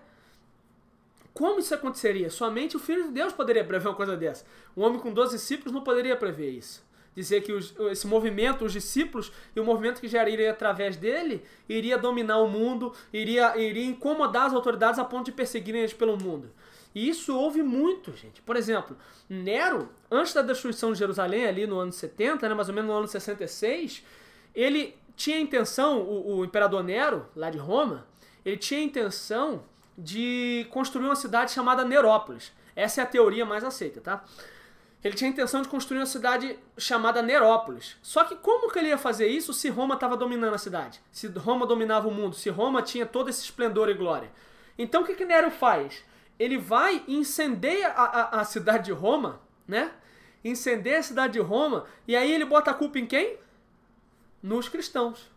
[1.34, 2.30] Como isso aconteceria?
[2.30, 4.45] Somente o Filho de Deus poderia prever uma coisa dessa.
[4.75, 8.74] Um homem com 12 discípulos não poderia prever isso dizer que os, esse movimento, os
[8.74, 14.48] discípulos e o movimento que geraria através dele iria dominar o mundo, iria, iria incomodar
[14.48, 16.52] as autoridades a ponto de perseguirem eles pelo mundo.
[16.93, 18.41] E isso houve muito, gente.
[18.41, 18.98] Por exemplo,
[19.30, 22.98] Nero, antes da destruição de Jerusalém, ali no ano 70, né, mais ou menos no
[22.98, 24.04] ano 66,
[24.56, 28.08] ele tinha a intenção, o, o imperador Nero, lá de Roma,
[28.43, 29.63] ele tinha a intenção
[29.98, 32.52] de construir uma cidade chamada Nerópolis.
[32.76, 34.24] Essa é a teoria mais aceita, tá?
[35.04, 37.96] Ele tinha a intenção de construir uma cidade chamada Nerópolis.
[38.02, 41.02] Só que como que ele ia fazer isso se Roma estava dominando a cidade?
[41.12, 44.30] Se Roma dominava o mundo, se Roma tinha todo esse esplendor e glória.
[44.78, 46.04] Então o que, que Nero faz?
[46.38, 49.92] Ele vai e incendeia a, a, a cidade de Roma, né?
[50.44, 53.38] Incendeia a cidade de Roma, e aí ele bota a culpa em quem?
[54.42, 55.30] Nos cristãos.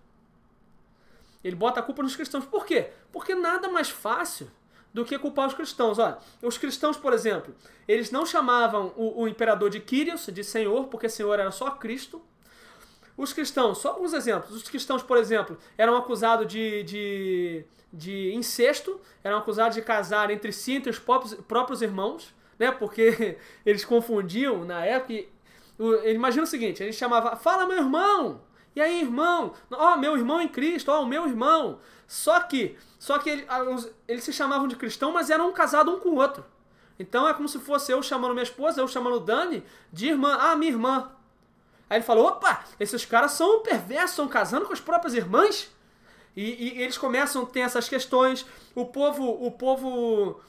[1.42, 2.44] Ele bota a culpa nos cristãos.
[2.44, 2.90] Por quê?
[3.12, 4.50] Porque nada mais fácil
[4.92, 5.98] do que culpar os cristãos.
[5.98, 7.54] Olha, os cristãos, por exemplo,
[7.88, 12.20] eles não chamavam o, o imperador de Kyrios, de Senhor, porque Senhor era só Cristo.
[13.16, 14.54] os cristãos, só alguns exemplos.
[14.54, 20.52] Os cristãos, por exemplo, eram acusados de, de, de incesto, eram acusados de casar entre
[20.52, 22.70] si, entre os próprios, próprios irmãos, né?
[22.70, 25.14] Porque eles confundiam na época.
[25.14, 25.28] E,
[26.12, 28.40] imagina o seguinte: ele chamava, fala meu irmão!
[28.74, 29.52] E aí, irmão?
[29.70, 31.78] Ó, oh, meu irmão em Cristo, ó, oh, o meu irmão.
[32.06, 33.44] Só que, só que ele,
[34.06, 36.44] eles se chamavam de cristão, mas eram um casado um com o outro.
[36.96, 40.38] Então é como se fosse eu chamando minha esposa, eu chamando Dani de irmã.
[40.40, 41.10] Ah, minha irmã.
[41.90, 45.68] Aí ele falou: opa, esses caras são perversos, estão casando com as próprias irmãs?
[46.36, 48.46] E, e, eles começam a ter essas questões.
[48.72, 50.40] O povo, o povo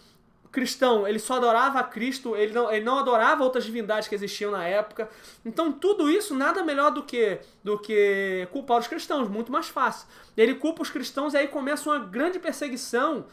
[0.53, 4.51] cristão, ele só adorava a Cristo, ele não, ele não adorava outras divindades que existiam
[4.51, 5.09] na época.
[5.43, 10.07] Então tudo isso nada melhor do que do que culpar os cristãos, muito mais fácil.
[10.37, 13.25] Ele culpa os cristãos e aí começa uma grande perseguição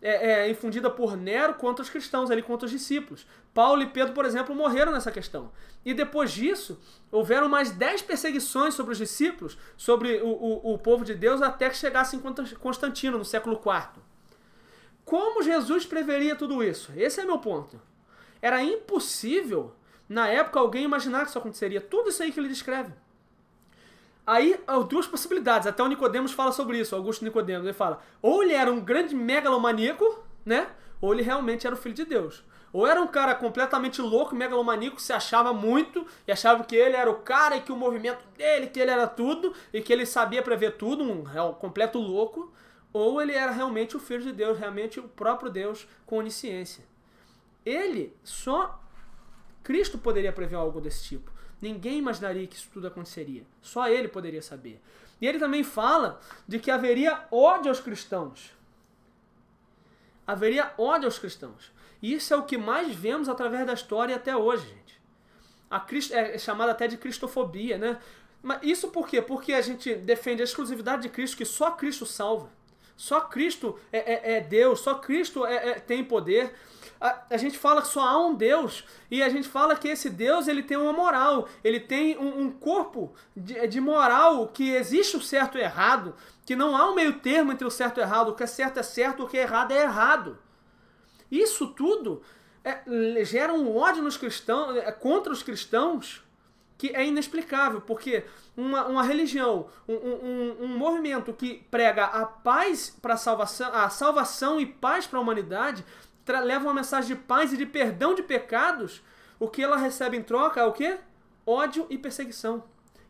[0.00, 3.26] é, é, infundida por Nero contra os cristãos, ali contra os discípulos.
[3.52, 5.50] Paulo e Pedro, por exemplo, morreram nessa questão.
[5.84, 11.04] E depois disso, houveram mais dez perseguições sobre os discípulos, sobre o, o, o povo
[11.04, 12.20] de Deus, até que chegasse em
[12.60, 14.07] Constantino, no século IV.
[15.08, 16.92] Como Jesus preveria tudo isso?
[16.94, 17.80] Esse é meu ponto.
[18.42, 19.72] Era impossível,
[20.06, 21.80] na época, alguém imaginar que isso aconteceria.
[21.80, 22.92] Tudo isso aí que ele descreve.
[24.26, 25.66] Aí, duas possibilidades.
[25.66, 27.64] Até o Nicodemos fala sobre isso, Augusto Nicodemos.
[27.64, 30.68] Ele fala, ou ele era um grande megalomaníaco, né?
[31.00, 32.44] Ou ele realmente era o filho de Deus.
[32.70, 37.10] Ou era um cara completamente louco, megalomaníaco, se achava muito e achava que ele era
[37.10, 40.42] o cara e que o movimento dele, que ele era tudo e que ele sabia
[40.42, 42.52] prever tudo, um, um completo louco.
[42.92, 46.84] Ou ele era realmente o filho de Deus, realmente o próprio Deus com onisciência.
[47.64, 48.80] Ele, só
[49.62, 51.30] Cristo poderia prever algo desse tipo.
[51.60, 53.44] Ninguém imaginaria que isso tudo aconteceria.
[53.60, 54.80] Só ele poderia saber.
[55.20, 58.52] E ele também fala de que haveria ódio aos cristãos.
[60.26, 61.72] Haveria ódio aos cristãos.
[62.00, 65.00] E isso é o que mais vemos através da história até hoje, gente.
[65.70, 68.00] A Cristo, é chamada até de cristofobia, né?
[68.42, 69.20] Mas isso por quê?
[69.20, 72.50] Porque a gente defende a exclusividade de Cristo, que só Cristo salva.
[72.98, 76.52] Só Cristo é, é, é Deus, só Cristo é, é tem poder
[77.00, 80.10] a, a, gente fala que só há um Deus e a gente fala que esse
[80.10, 85.16] Deus ele tem uma moral, ele tem um, um corpo de, de, moral que existe
[85.16, 88.00] o certo e o errado, que não há um meio termo entre o certo e
[88.00, 90.38] o errado, o que é certo é certo, o que é errado é errado.
[91.30, 92.20] Isso tudo
[92.64, 92.82] é,
[93.24, 96.24] gera um ódio nos cristãos, é, contra os cristãos
[96.76, 98.24] que é inexplicável, porque
[98.58, 103.88] uma, uma religião, um, um, um movimento que prega a paz para a salvação, a
[103.88, 105.84] salvação e paz para a humanidade,
[106.26, 109.00] leva uma mensagem de paz e de perdão de pecados,
[109.38, 110.98] o que ela recebe em troca é o quê?
[111.46, 112.64] Ódio e perseguição.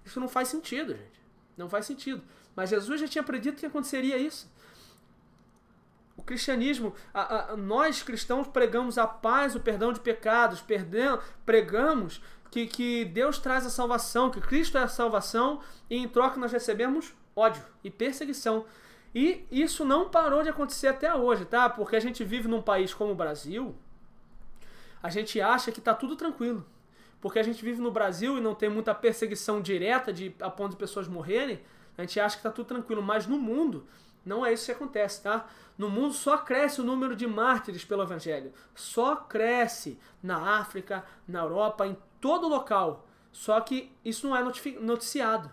[0.04, 1.20] Isso não faz sentido, gente.
[1.56, 2.22] Não faz sentido.
[2.54, 4.52] Mas Jesus já tinha predito que aconteceria isso.
[6.14, 12.20] O cristianismo, a, a, nós cristãos pregamos a paz, o perdão de pecados, perdão, pregamos
[12.50, 16.52] que, que Deus traz a salvação, que Cristo é a salvação, e em troca nós
[16.52, 18.64] recebemos ódio e perseguição.
[19.14, 21.68] E isso não parou de acontecer até hoje, tá?
[21.68, 23.74] Porque a gente vive num país como o Brasil,
[25.02, 26.66] a gente acha que tá tudo tranquilo.
[27.20, 30.72] Porque a gente vive no Brasil e não tem muita perseguição direta de, a ponto
[30.72, 31.60] de pessoas morrerem,
[31.96, 33.02] a gente acha que tá tudo tranquilo.
[33.02, 33.86] Mas no mundo,
[34.24, 35.46] não é isso que acontece, tá?
[35.76, 38.52] No mundo só cresce o número de mártires pelo Evangelho.
[38.74, 43.06] Só cresce na África, na Europa, em todo local.
[43.32, 44.42] Só que isso não é
[44.80, 45.52] noticiado.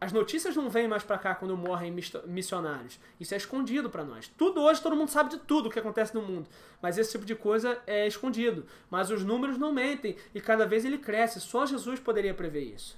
[0.00, 1.92] As notícias não vêm mais para cá quando morrem
[2.26, 3.00] missionários.
[3.18, 4.28] Isso é escondido para nós.
[4.28, 6.48] Tudo hoje todo mundo sabe de tudo o que acontece no mundo,
[6.80, 8.64] mas esse tipo de coisa é escondido.
[8.88, 11.40] Mas os números não mentem e cada vez ele cresce.
[11.40, 12.96] Só Jesus poderia prever isso.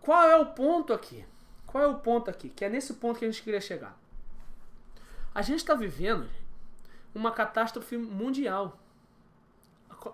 [0.00, 1.26] Qual é o ponto aqui?
[1.66, 2.48] Qual é o ponto aqui?
[2.48, 3.98] Que é nesse ponto que a gente queria chegar.
[5.34, 6.26] A gente está vivendo
[7.14, 8.78] uma catástrofe mundial.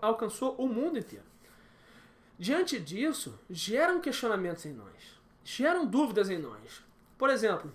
[0.02, 1.27] Alcançou o mundo inteiro.
[2.38, 5.18] Diante disso, geram questionamentos em nós
[5.56, 6.82] geram dúvidas em nós.
[7.16, 7.72] Por exemplo,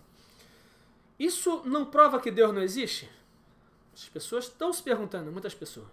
[1.17, 3.09] isso não prova que Deus não existe?
[3.93, 5.87] As pessoas estão se perguntando, muitas pessoas.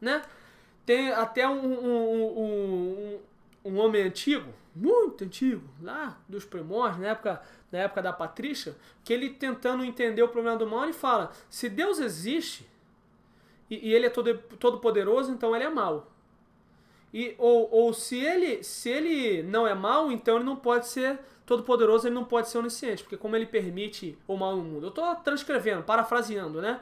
[0.00, 0.22] Né?
[0.86, 3.20] Tem até um, um, um,
[3.66, 9.12] um, homem antigo, muito antigo, lá dos primórdios, na época, na época da Patrícia, que
[9.12, 12.66] ele tentando entender o problema do mal, ele fala: se Deus existe
[13.68, 16.10] e, e ele é todo, todo poderoso, então ele é mal.
[17.12, 21.18] E, ou, ou se ele se ele não é mal, então ele não pode ser
[21.46, 24.86] todo poderoso, ele não pode ser onisciente, porque como ele permite o mal no mundo.
[24.86, 26.80] Eu estou transcrevendo, parafraseando, né?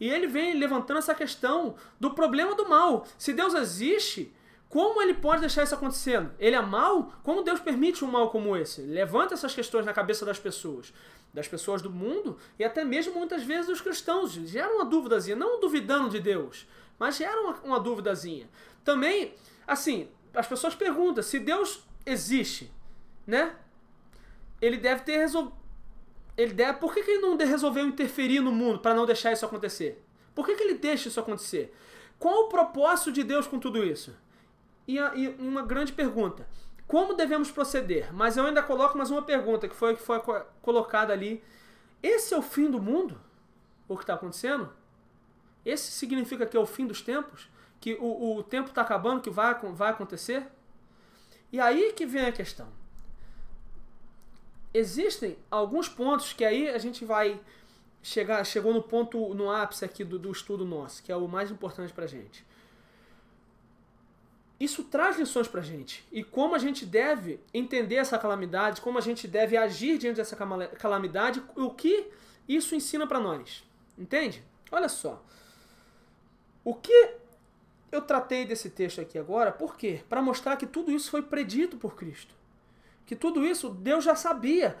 [0.00, 3.06] E ele vem levantando essa questão do problema do mal.
[3.18, 4.32] Se Deus existe,
[4.68, 6.30] como ele pode deixar isso acontecendo?
[6.38, 7.12] Ele é mal?
[7.22, 8.82] Como Deus permite um mal como esse?
[8.82, 10.92] Levanta essas questões na cabeça das pessoas,
[11.32, 14.32] das pessoas do mundo e até mesmo muitas vezes dos cristãos.
[14.32, 16.66] Gera uma dúvidazinha, não duvidando de Deus,
[16.98, 17.84] mas gera uma, uma.
[18.84, 19.34] Também
[19.66, 22.72] assim, as pessoas perguntam se Deus existe,
[23.26, 23.54] né?
[24.60, 25.56] ele deve ter resolvido.
[26.36, 26.78] Ele deve...
[26.78, 30.04] Por que, que ele não resolveu interferir no mundo para não deixar isso acontecer?
[30.34, 31.74] Por que, que ele deixa isso acontecer?
[32.18, 34.14] Qual o propósito de Deus com tudo isso?
[34.86, 36.46] E, e uma grande pergunta:
[36.86, 38.12] como devemos proceder?
[38.12, 40.20] Mas eu ainda coloco mais uma pergunta que foi que foi
[40.60, 41.42] colocada ali.
[42.02, 43.18] Esse é o fim do mundo?
[43.88, 44.70] O que está acontecendo?
[45.64, 47.48] Esse significa que é o fim dos tempos?
[47.86, 50.44] Que o, o tempo está acabando, que vai, vai acontecer?
[51.52, 52.66] E aí que vem a questão.
[54.74, 57.40] Existem alguns pontos que aí a gente vai
[58.02, 61.48] chegar, chegou no ponto, no ápice aqui do, do estudo nosso, que é o mais
[61.48, 62.44] importante para gente
[64.58, 66.04] isso traz lições para gente.
[66.10, 70.34] E como a gente deve entender essa calamidade, como a gente deve agir diante dessa
[70.78, 72.10] calamidade, o que
[72.48, 73.62] isso ensina para nós.
[73.98, 74.42] Entende?
[74.72, 75.22] Olha só.
[76.64, 77.25] O que
[77.90, 80.00] eu tratei desse texto aqui agora, por quê?
[80.08, 82.34] Para mostrar que tudo isso foi predito por Cristo.
[83.04, 84.76] Que tudo isso Deus já sabia.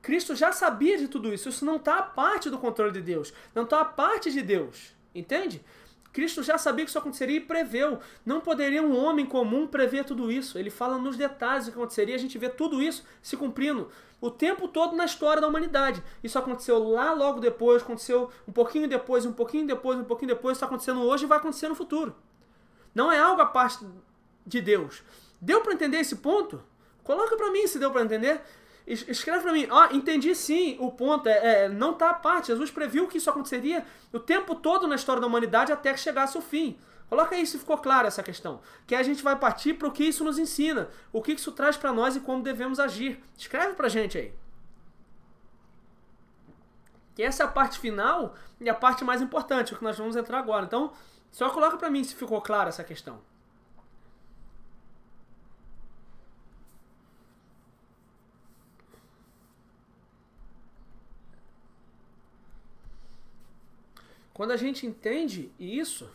[0.00, 1.48] Cristo já sabia de tudo isso.
[1.48, 3.32] Isso não está a parte do controle de Deus.
[3.54, 4.94] Não está a parte de Deus.
[5.14, 5.64] Entende?
[6.12, 7.98] Cristo já sabia que isso aconteceria e preveu.
[8.24, 10.58] Não poderia um homem comum prever tudo isso.
[10.58, 14.30] Ele fala nos detalhes do que aconteceria, a gente vê tudo isso se cumprindo o
[14.30, 16.02] tempo todo na história da humanidade.
[16.24, 20.56] Isso aconteceu lá logo depois, aconteceu um pouquinho depois, um pouquinho depois, um pouquinho depois,
[20.56, 22.14] está acontecendo hoje e vai acontecer no futuro.
[22.96, 23.86] Não é algo a parte
[24.46, 25.02] de Deus.
[25.38, 26.62] Deu para entender esse ponto?
[27.04, 28.40] Coloca para mim se deu para entender.
[28.86, 32.46] Escreve para mim, oh, entendi sim o ponto, é, é, não tá à parte.
[32.46, 36.38] Jesus previu que isso aconteceria o tempo todo na história da humanidade até que chegasse
[36.38, 36.78] o fim.
[37.06, 38.62] Coloca aí se ficou clara essa questão.
[38.86, 41.76] Que a gente vai partir para o que isso nos ensina, o que isso traz
[41.76, 43.22] para nós e como devemos agir.
[43.36, 44.32] Escreve para gente aí.
[47.14, 50.16] Que essa é a parte final e a parte mais importante, o que nós vamos
[50.16, 50.64] entrar agora.
[50.64, 50.92] Então,
[51.36, 53.20] só coloca para mim se ficou clara essa questão.
[64.32, 66.10] Quando a gente entende isso,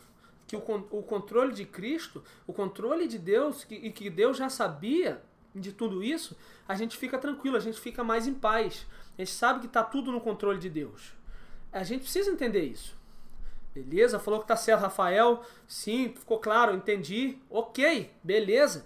[0.47, 4.49] que o, o controle de Cristo, o controle de Deus, que, e que Deus já
[4.49, 5.21] sabia
[5.53, 6.35] de tudo isso,
[6.67, 8.87] a gente fica tranquilo, a gente fica mais em paz.
[9.15, 11.13] A gente sabe que está tudo no controle de Deus.
[11.71, 12.99] A gente precisa entender isso.
[13.73, 14.19] Beleza?
[14.19, 15.43] Falou que tá certo, Rafael.
[15.67, 17.37] Sim, ficou claro, entendi.
[17.49, 18.85] Ok, beleza.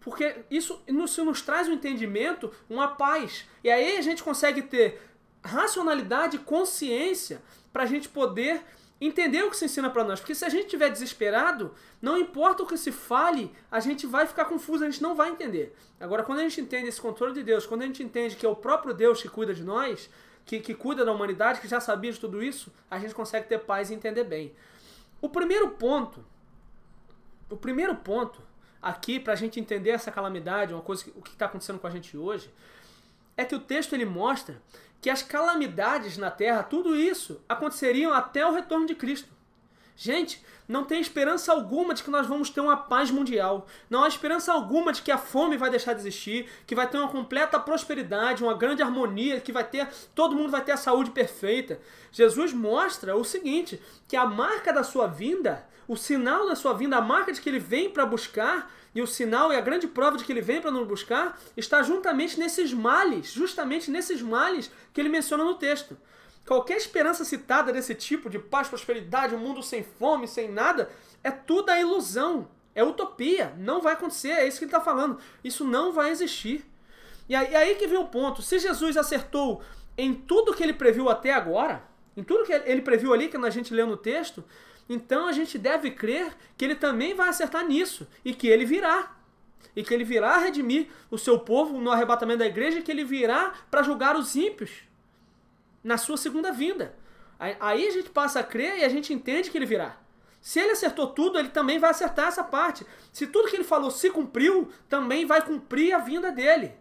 [0.00, 3.46] Porque isso, isso nos traz um entendimento, uma paz.
[3.62, 5.00] E aí a gente consegue ter
[5.44, 7.42] racionalidade, consciência
[7.72, 8.62] para a gente poder
[9.00, 10.20] entender o que se ensina para nós.
[10.20, 14.26] Porque se a gente estiver desesperado, não importa o que se fale, a gente vai
[14.26, 15.74] ficar confuso, a gente não vai entender.
[15.98, 18.48] Agora, quando a gente entende esse controle de Deus, quando a gente entende que é
[18.48, 20.08] o próprio Deus que cuida de nós,
[20.44, 23.58] que, que cuida da humanidade, que já sabia de tudo isso, a gente consegue ter
[23.58, 24.52] paz e entender bem.
[25.20, 26.24] O primeiro ponto,
[27.48, 28.42] o primeiro ponto
[28.80, 31.90] aqui para a gente entender essa calamidade, uma coisa, o que está acontecendo com a
[31.90, 32.52] gente hoje,
[33.36, 34.60] é que o texto ele mostra
[35.00, 39.28] que as calamidades na terra, tudo isso, aconteceriam até o retorno de Cristo.
[39.96, 43.66] Gente, não tem esperança alguma de que nós vamos ter uma paz mundial.
[43.90, 46.96] Não há esperança alguma de que a fome vai deixar de existir, que vai ter
[46.96, 51.10] uma completa prosperidade, uma grande harmonia, que vai ter todo mundo vai ter a saúde
[51.10, 51.80] perfeita.
[52.10, 56.96] Jesus mostra o seguinte, que a marca da sua vinda, o sinal da sua vinda,
[56.96, 60.16] a marca de que ele vem para buscar e o sinal e a grande prova
[60.16, 65.00] de que ele vem para nos buscar está juntamente nesses males, justamente nesses males que
[65.00, 65.96] ele menciona no texto.
[66.46, 70.90] Qualquer esperança citada desse tipo, de paz, prosperidade, um mundo sem fome, sem nada,
[71.22, 75.18] é tudo a ilusão, é utopia, não vai acontecer, é isso que ele está falando.
[75.44, 76.64] Isso não vai existir.
[77.28, 79.62] E aí, aí que vem o ponto: se Jesus acertou
[79.96, 81.84] em tudo que ele previu até agora,
[82.16, 84.42] em tudo que ele previu ali, que a gente leu no texto,
[84.88, 89.16] então a gente deve crer que ele também vai acertar nisso e que ele virá.
[89.74, 93.04] E que ele virá redimir o seu povo no arrebatamento da igreja e que ele
[93.04, 94.70] virá para julgar os ímpios
[95.82, 96.94] na sua segunda vinda.
[97.38, 99.96] Aí a gente passa a crer e a gente entende que ele virá.
[100.40, 102.86] Se ele acertou tudo, ele também vai acertar essa parte.
[103.12, 106.74] Se tudo que ele falou se cumpriu, também vai cumprir a vinda dele.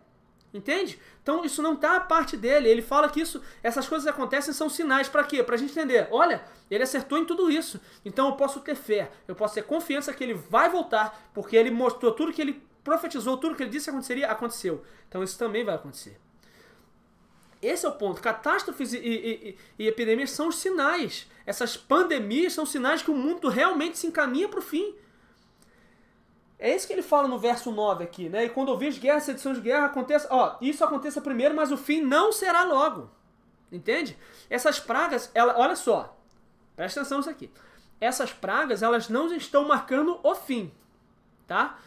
[0.53, 0.99] Entende?
[1.21, 2.67] Então isso não está a parte dele.
[2.67, 5.43] Ele fala que isso, essas coisas acontecem são sinais para quê?
[5.43, 6.07] Para a gente entender.
[6.11, 7.79] Olha, ele acertou em tudo isso.
[8.03, 11.71] Então eu posso ter fé, eu posso ter confiança que ele vai voltar, porque ele
[11.71, 14.83] mostrou tudo que ele profetizou, tudo que ele disse que aconteceria, aconteceu.
[15.07, 16.19] Então isso também vai acontecer.
[17.61, 18.21] Esse é o ponto.
[18.21, 21.27] Catástrofes e, e, e, epidemias são os sinais.
[21.45, 24.95] Essas pandemias são sinais que o mundo realmente se encaminha para o fim.
[26.57, 28.45] É isso que ele fala no verso 9 aqui, né?
[28.45, 32.01] E quando ouvir guerra, sedição de guerra, aconteça, ó, isso aconteça primeiro, mas o fim
[32.01, 33.09] não será logo.
[33.71, 34.17] Entende?
[34.49, 36.17] Essas pragas, ela, olha só.
[36.75, 37.49] Presta atenção nisso aqui.
[37.99, 40.71] Essas pragas, elas não estão marcando o fim,
[41.47, 41.79] tá?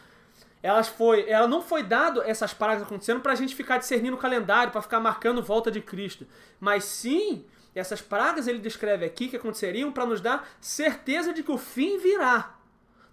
[0.65, 4.19] Elas foi, ela não foi dado essas pragas acontecendo para a gente ficar discernindo o
[4.19, 6.25] calendário, para ficar marcando volta de Cristo,
[6.59, 7.45] mas sim
[7.75, 11.99] essas pragas ele descreve aqui que aconteceriam para nos dar certeza de que o fim
[11.99, 12.55] virá.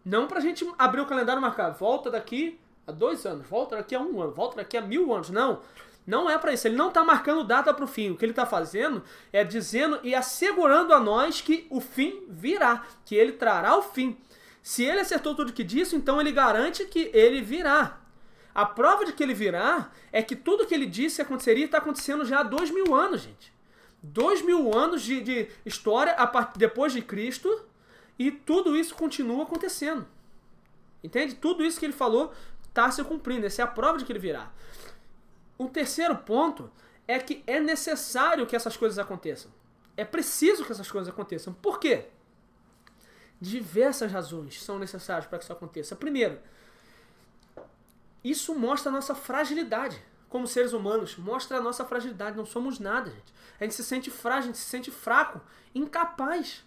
[0.02, 3.76] Não para a gente abrir o calendário e marcar volta daqui a dois anos, volta
[3.76, 5.28] daqui a um ano, volta daqui a mil anos.
[5.28, 5.60] Não.
[6.06, 6.66] Não é para isso.
[6.66, 8.10] Ele não está marcando data para o fim.
[8.10, 12.86] O que ele está fazendo é dizendo e assegurando a nós que o fim virá,
[13.04, 14.16] que ele trará o fim.
[14.62, 17.98] Se ele acertou tudo que disse, então ele garante que ele virá.
[18.54, 22.24] A prova de que ele virá é que tudo que ele disse aconteceria está acontecendo
[22.24, 23.52] já há dois mil anos, gente.
[24.02, 26.58] Dois mil anos de, de história part...
[26.58, 27.64] depois de Cristo
[28.18, 30.06] e tudo isso continua acontecendo.
[31.02, 31.34] Entende?
[31.34, 32.32] Tudo isso que ele falou
[32.68, 33.46] está se cumprindo.
[33.46, 34.50] Essa é a prova de que ele virá.
[35.58, 36.70] O terceiro ponto
[37.08, 39.50] é que é necessário que essas coisas aconteçam.
[39.96, 41.52] É preciso que essas coisas aconteçam.
[41.54, 42.06] Por quê?
[43.42, 45.96] Diversas razões são necessárias para que isso aconteça.
[45.96, 46.38] Primeiro,
[48.22, 51.16] isso mostra a nossa fragilidade como seres humanos.
[51.16, 52.36] Mostra a nossa fragilidade.
[52.36, 53.34] Não somos nada, gente.
[53.58, 55.40] A gente se sente frágil, a gente se sente fraco,
[55.74, 56.64] incapaz.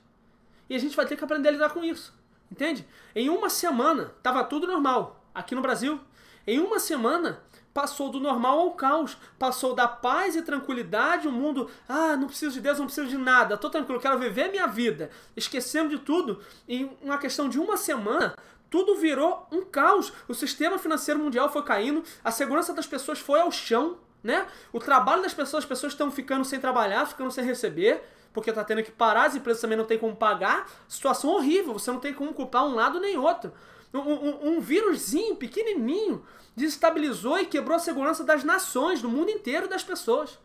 [0.69, 2.13] E a gente vai ter que aprender a lidar com isso.
[2.51, 2.86] Entende?
[3.15, 5.23] Em uma semana, estava tudo normal.
[5.34, 6.01] Aqui no Brasil,
[6.45, 7.41] em uma semana,
[7.76, 9.17] passou do normal ao caos.
[9.38, 13.17] Passou da paz e tranquilidade, o mundo, ah, não preciso de Deus, não preciso de
[13.17, 15.09] nada, tô tranquilo, quero viver minha vida.
[15.36, 16.41] Esquecendo de tudo.
[16.69, 18.34] Em uma questão de uma semana,
[18.69, 20.13] tudo virou um caos.
[20.26, 24.47] O sistema financeiro mundial foi caindo, a segurança das pessoas foi ao chão, né?
[24.71, 28.01] O trabalho das pessoas, as pessoas estão ficando sem trabalhar, ficando sem receber,
[28.32, 30.65] porque tá tendo que parar, as empresas também não tem como pagar.
[30.88, 33.51] Situação horrível, você não tem como culpar um lado nem outro.
[33.93, 36.23] Um, um, um vírusinho pequenininho
[36.56, 40.39] desestabilizou e quebrou a segurança das nações, do mundo inteiro das pessoas.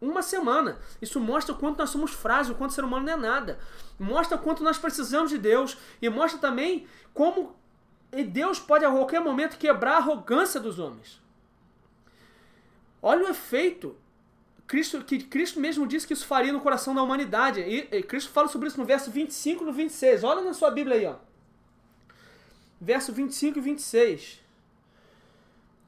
[0.00, 0.78] Uma semana.
[1.00, 3.58] Isso mostra o quanto nós somos frágeis, o quanto o ser humano não é nada.
[3.98, 5.76] Mostra o quanto nós precisamos de Deus.
[6.00, 7.54] E mostra também como
[8.10, 11.20] Deus pode a qualquer momento quebrar a arrogância dos homens.
[13.00, 13.96] Olha o efeito
[14.66, 17.60] Cristo, que Cristo mesmo disse que isso faria no coração da humanidade.
[17.60, 20.24] E, e Cristo fala sobre isso no verso 25 e no 26.
[20.24, 21.16] Olha na sua Bíblia aí, ó.
[22.80, 24.41] Verso 25 e 26.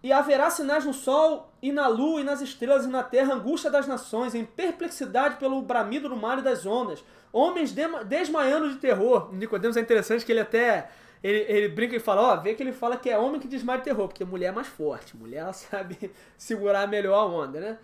[0.05, 3.71] E haverá sinais no sol, e na lua, e nas estrelas, e na terra, angústia
[3.71, 7.03] das nações, em perplexidade pelo bramido do mar e das ondas.
[7.33, 7.75] Homens
[8.07, 9.33] desmaiando de terror.
[9.33, 10.91] Nicodemos é interessante que ele até
[11.23, 13.79] ele, ele brinca e fala, ó, vê que ele fala que é homem que desmaia
[13.79, 15.17] de terror, porque mulher é mais forte.
[15.17, 17.79] Mulher ela sabe segurar melhor a onda, né?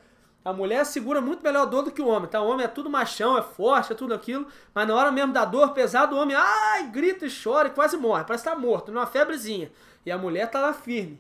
[0.45, 2.43] A mulher segura muito melhor a dor do que o homem, tá?
[2.43, 5.47] O homem é tudo machão, é forte, é tudo aquilo, mas na hora mesmo da
[5.47, 8.93] dor pesada, o homem, ai, grita e chora e quase morre, parece estar tá morto,
[8.93, 9.73] numa febrezinha.
[10.05, 11.19] E a mulher tá lá firme.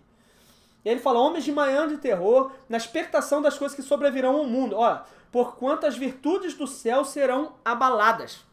[0.85, 4.45] E ele fala: homens de manhã de terror, na expectação das coisas que sobrevirão ao
[4.45, 4.76] mundo.
[4.76, 8.45] Olha, por quantas virtudes do céu serão abaladas.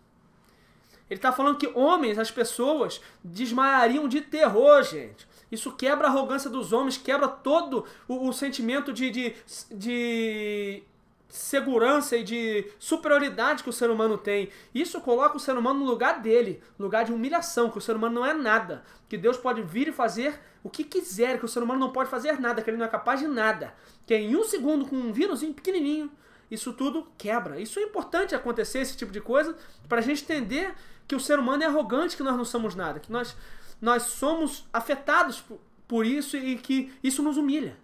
[1.09, 5.25] Ele está falando que homens, as pessoas, desmaiariam de terror, gente.
[5.49, 9.35] Isso quebra a arrogância dos homens, quebra todo o, o sentimento de, de,
[9.71, 10.83] de
[11.29, 14.49] segurança e de superioridade que o ser humano tem.
[14.73, 18.15] Isso coloca o ser humano no lugar dele, lugar de humilhação, que o ser humano
[18.15, 21.61] não é nada, que Deus pode vir e fazer o que quiser, que o ser
[21.61, 23.73] humano não pode fazer nada, que ele não é capaz de nada.
[24.05, 26.11] Que em um segundo, com um vírusinho pequenininho,
[26.49, 27.59] isso tudo quebra.
[27.59, 29.55] Isso é importante acontecer, esse tipo de coisa,
[29.87, 30.73] para a gente entender
[31.07, 33.35] que o ser humano é arrogante, que nós não somos nada, que nós,
[33.81, 37.77] nós somos afetados por, por isso e que isso nos humilha.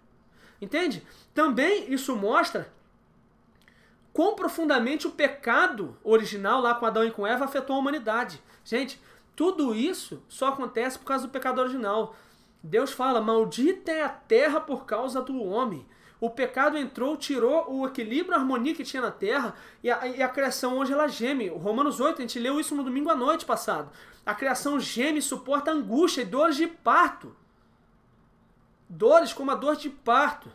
[0.60, 1.06] Entende?
[1.34, 2.72] Também isso mostra
[4.14, 8.40] quão profundamente o pecado original lá com Adão e com Eva afetou a humanidade.
[8.64, 8.98] Gente,
[9.34, 12.14] tudo isso só acontece por causa do pecado original.
[12.62, 15.84] Deus fala: Maldita é a terra por causa do homem.
[16.20, 20.22] O pecado entrou, tirou o equilíbrio, a harmonia que tinha na terra e a, e
[20.22, 21.50] a criação hoje ela geme.
[21.50, 23.90] O Romanos 8, a gente leu isso no domingo à noite passado.
[24.24, 27.36] A criação geme, suporta angústia e dores de parto.
[28.88, 30.50] Dores como a dor de parto.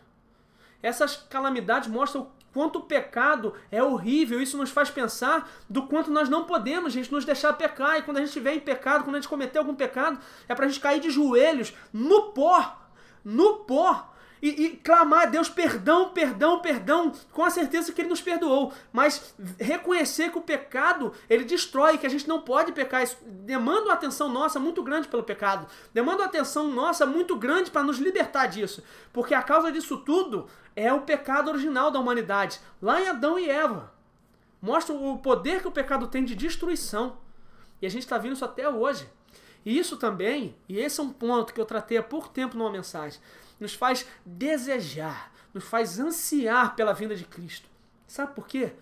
[0.82, 4.42] Essas calamidades mostram quanto o pecado é horrível.
[4.42, 7.98] Isso nos faz pensar do quanto nós não podemos, gente, nos deixar pecar.
[7.98, 10.66] E quando a gente estiver em pecado, quando a gente cometer algum pecado, é para
[10.66, 12.78] a gente cair de joelhos no pó.
[13.24, 14.09] No pó
[14.42, 18.72] e, e, clamar a Deus perdão, perdão, perdão, com a certeza que Ele nos perdoou.
[18.92, 23.04] Mas reconhecer que o pecado, ele destrói, que a gente não pode pecar.
[23.04, 25.68] Isso demanda uma atenção nossa muito grande pelo pecado.
[25.94, 28.84] Demanda uma atenção nossa muito grande para nos libertar disso.
[29.12, 32.60] Porque a causa disso tudo é o pecado original da humanidade.
[32.82, 33.94] Lá em Adão e Eva.
[34.62, 37.18] Mostra o poder que o pecado tem de destruição.
[37.82, 39.08] E a gente está vendo isso até hoje.
[39.66, 42.72] E isso também, e esse é um ponto que eu tratei há pouco tempo numa
[42.72, 43.20] mensagem
[43.60, 47.68] nos faz desejar, nos faz ansiar pela vinda de Cristo.
[48.08, 48.74] Sabe por quê?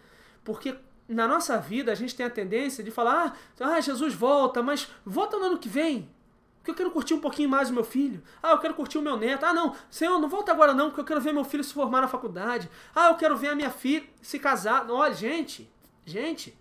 [0.43, 4.61] Porque na nossa vida a gente tem a tendência de falar: ah, ah Jesus volta,
[4.61, 6.09] mas volta no ano que vem.
[6.57, 8.21] porque eu quero curtir um pouquinho mais o meu filho.
[8.43, 9.45] Ah, eu quero curtir o meu neto.
[9.45, 12.01] Ah, não, Senhor, não volta agora não, porque eu quero ver meu filho se formar
[12.01, 12.69] na faculdade.
[12.93, 14.89] Ah, eu quero ver a minha filha se casar.
[14.89, 15.69] Olha, gente,
[16.05, 16.57] gente,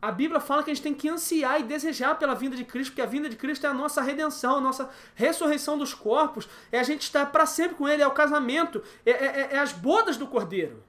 [0.00, 2.92] a Bíblia fala que a gente tem que ansiar e desejar pela vinda de Cristo,
[2.92, 6.78] porque a vinda de Cristo é a nossa redenção, a nossa ressurreição dos corpos, é
[6.78, 10.16] a gente estar para sempre com Ele, é o casamento, é, é, é as bodas
[10.16, 10.82] do Cordeiro.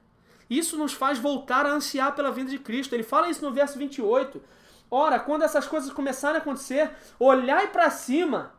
[0.48, 2.92] Isso nos faz voltar a ansiar pela vinda de Cristo.
[2.92, 4.42] Ele fala isso no verso 28.
[4.90, 6.90] Ora, quando essas coisas começarem a acontecer,
[7.20, 8.52] olhai para cima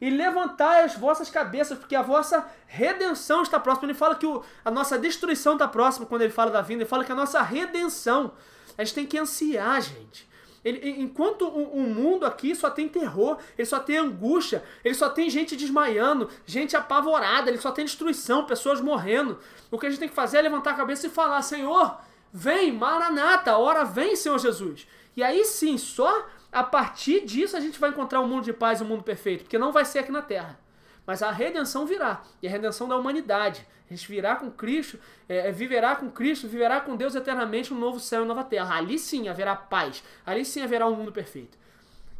[0.00, 3.86] e levantai as vossas cabeças, porque a vossa redenção está próxima.
[3.86, 6.82] Ele fala que o, a nossa destruição está próxima quando ele fala da vinda.
[6.82, 8.32] Ele fala que a nossa redenção.
[8.76, 10.30] A gente tem que ansiar, gente.
[10.64, 15.08] Ele, enquanto o, o, mundo aqui só tem terror, ele só tem angústia, ele só
[15.08, 19.38] tem gente desmaiando, gente apavorada, ele só tem destruição, pessoas morrendo.
[19.70, 21.98] O que a gente tem que fazer é levantar a cabeça e falar: Senhor,
[22.32, 24.86] vem, Maranata, hora vem, Senhor Jesus.
[25.16, 28.80] E aí sim, só a partir disso a gente vai encontrar um mundo de paz
[28.80, 30.61] e um mundo perfeito, porque não vai ser aqui na Terra.
[31.06, 33.66] Mas a redenção virá, e a redenção da humanidade.
[33.90, 34.98] A gente virá com Cristo,
[35.28, 38.76] é, é viverá com Cristo, viverá com Deus eternamente um novo céu e nova terra.
[38.76, 41.58] Ali sim haverá paz, ali sim haverá um mundo perfeito.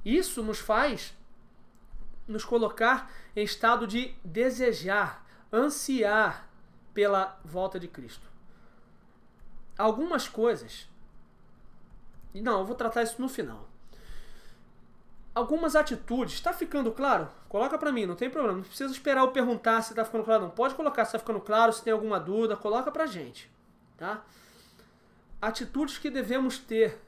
[0.05, 1.15] Isso nos faz
[2.27, 6.49] nos colocar em estado de desejar, ansiar
[6.93, 8.31] pela volta de Cristo.
[9.79, 10.89] Algumas coisas
[12.41, 13.69] não, eu vou tratar isso no final.
[15.35, 17.29] Algumas atitudes, está ficando claro?
[17.49, 18.59] Coloca para mim, não tem problema.
[18.59, 20.51] Não precisa esperar eu perguntar se está ficando claro, não.
[20.51, 23.51] Pode colocar se está ficando claro, se tem alguma dúvida, coloca pra gente,
[23.97, 24.25] tá?
[25.41, 27.01] Atitudes que devemos ter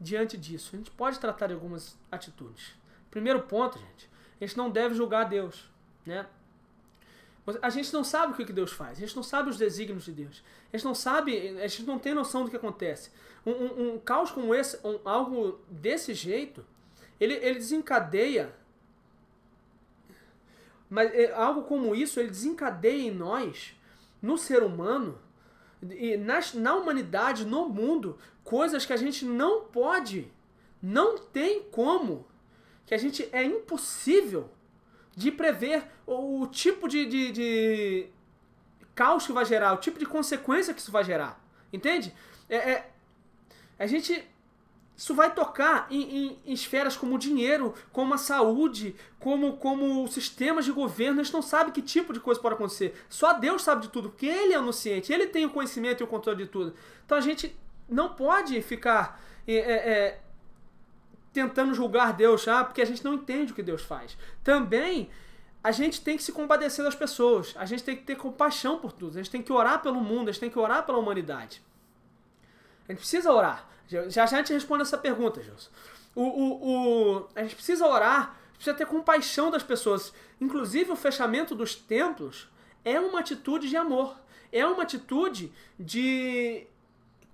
[0.00, 0.70] diante disso.
[0.72, 2.74] A gente pode tratar de algumas atitudes.
[3.10, 4.10] Primeiro ponto, gente,
[4.40, 5.68] a gente não deve julgar Deus,
[6.06, 6.26] né?
[7.62, 10.12] A gente não sabe o que Deus faz, a gente não sabe os desígnios de
[10.12, 13.10] Deus, a gente não sabe, a gente não tem noção do que acontece.
[13.46, 16.62] Um, um, um caos como esse, um, algo desse jeito,
[17.20, 18.54] ele, ele desencadeia.
[20.88, 23.74] Mas é, algo como isso, ele desencadeia em nós,
[24.22, 25.18] no ser humano,
[25.82, 30.30] e na, na humanidade, no mundo, coisas que a gente não pode,
[30.82, 32.26] não tem como,
[32.86, 34.50] que a gente é impossível
[35.14, 38.06] de prever o, o tipo de, de, de,
[38.94, 41.44] caos que vai gerar, o tipo de consequência que isso vai gerar.
[41.72, 42.14] Entende?
[42.48, 42.90] É, é
[43.78, 44.26] a gente.
[44.98, 50.08] Isso vai tocar em, em, em, esferas como o dinheiro, como a saúde, como, como
[50.08, 51.20] sistemas de governo.
[51.20, 53.00] A gente não sabe que tipo de coisa pode acontecer.
[53.08, 56.08] Só Deus sabe de tudo, porque Ele é onisciente, Ele tem o conhecimento e o
[56.08, 56.74] controle de tudo.
[57.06, 57.56] Então a gente
[57.88, 60.20] não pode ficar é, é, é
[61.32, 64.18] tentando julgar Deus, ah, porque a gente não entende o que Deus faz.
[64.42, 65.08] Também
[65.62, 68.90] a gente tem que se compadecer das pessoas, a gente tem que ter compaixão por
[68.90, 71.62] tudo, a gente tem que orar pelo mundo, a gente tem que orar pela humanidade.
[72.88, 73.68] A gente precisa orar.
[73.88, 75.70] Já já a gente responde essa pergunta, Gilson.
[76.14, 80.12] O, o, o, a gente precisa orar, precisa ter compaixão das pessoas.
[80.40, 82.48] Inclusive, o fechamento dos templos
[82.84, 84.16] é uma atitude de amor.
[84.52, 86.66] É uma atitude de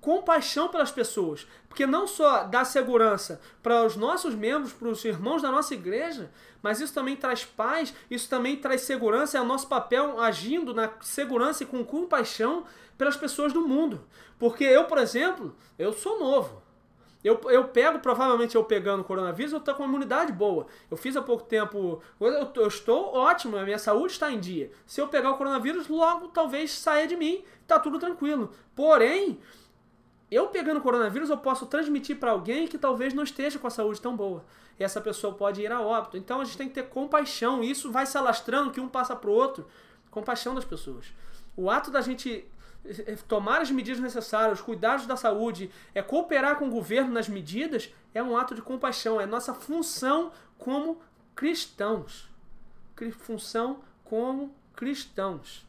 [0.00, 1.46] compaixão pelas pessoas.
[1.66, 6.30] Porque não só dá segurança para os nossos membros, para os irmãos da nossa igreja,
[6.62, 10.90] mas isso também traz paz, isso também traz segurança, é o nosso papel agindo na
[11.00, 12.64] segurança e com compaixão
[12.98, 14.04] pelas pessoas do mundo.
[14.38, 16.62] Porque eu, por exemplo, eu sou novo.
[17.24, 20.66] Eu, eu pego, provavelmente eu pegando coronavírus, eu estou com uma imunidade boa.
[20.90, 22.02] Eu fiz há pouco tempo.
[22.20, 24.70] Eu, eu, estou ótimo, a minha saúde está em dia.
[24.84, 28.50] Se eu pegar o coronavírus, logo talvez saia de mim, tá tudo tranquilo.
[28.76, 29.40] Porém,
[30.30, 34.02] eu pegando coronavírus, eu posso transmitir para alguém que talvez não esteja com a saúde
[34.02, 34.44] tão boa.
[34.78, 36.18] E essa pessoa pode ir a óbito.
[36.18, 37.64] Então a gente tem que ter compaixão.
[37.64, 39.66] E isso vai se alastrando que um passa para o outro.
[40.10, 41.06] Compaixão das pessoas.
[41.56, 42.46] O ato da gente
[43.26, 47.92] tomar as medidas necessárias, os cuidados da saúde, é cooperar com o governo nas medidas,
[48.12, 51.00] é um ato de compaixão, é nossa função como
[51.34, 52.28] cristãos.
[53.18, 55.66] Função como cristãos.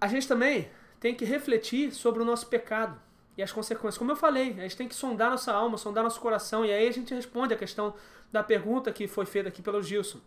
[0.00, 0.68] A gente também
[0.98, 3.00] tem que refletir sobre o nosso pecado
[3.36, 3.98] e as consequências.
[3.98, 6.88] Como eu falei, a gente tem que sondar nossa alma, sondar nosso coração, e aí
[6.88, 7.94] a gente responde a questão
[8.32, 10.18] da pergunta que foi feita aqui pelo Gilson.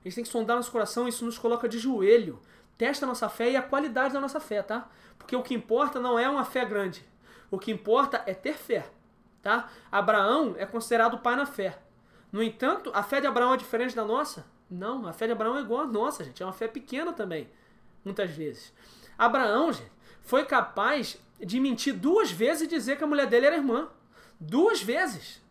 [0.00, 2.38] A gente tem que sondar nosso coração, isso nos coloca de joelho
[2.78, 4.88] testa a nossa fé e a qualidade da nossa fé, tá?
[5.18, 7.04] Porque o que importa não é uma fé grande.
[7.50, 8.88] O que importa é ter fé,
[9.42, 9.68] tá?
[9.90, 11.78] Abraão é considerado pai na fé.
[12.30, 14.46] No entanto, a fé de Abraão é diferente da nossa?
[14.70, 16.42] Não, a fé de Abraão é igual à nossa, gente.
[16.42, 17.48] É uma fé pequena também,
[18.04, 18.72] muitas vezes.
[19.16, 19.90] Abraão, gente,
[20.22, 23.88] foi capaz de mentir duas vezes e dizer que a mulher dele era irmã.
[24.38, 25.42] Duas vezes.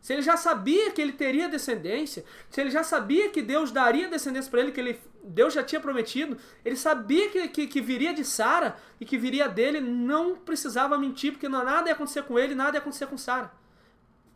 [0.00, 4.08] Se ele já sabia que ele teria descendência, se ele já sabia que Deus daria
[4.08, 8.12] descendência para ele, que ele, Deus já tinha prometido, ele sabia que, que, que viria
[8.12, 12.54] de Sara e que viria dele, não precisava mentir, porque nada ia acontecer com ele,
[12.54, 13.50] nada ia acontecer com Sara.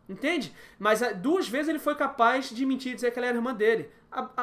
[0.09, 0.55] Entende?
[0.79, 3.55] Mas ah, duas vezes ele foi capaz de mentir e dizer que ela era irmã
[3.55, 3.91] dele.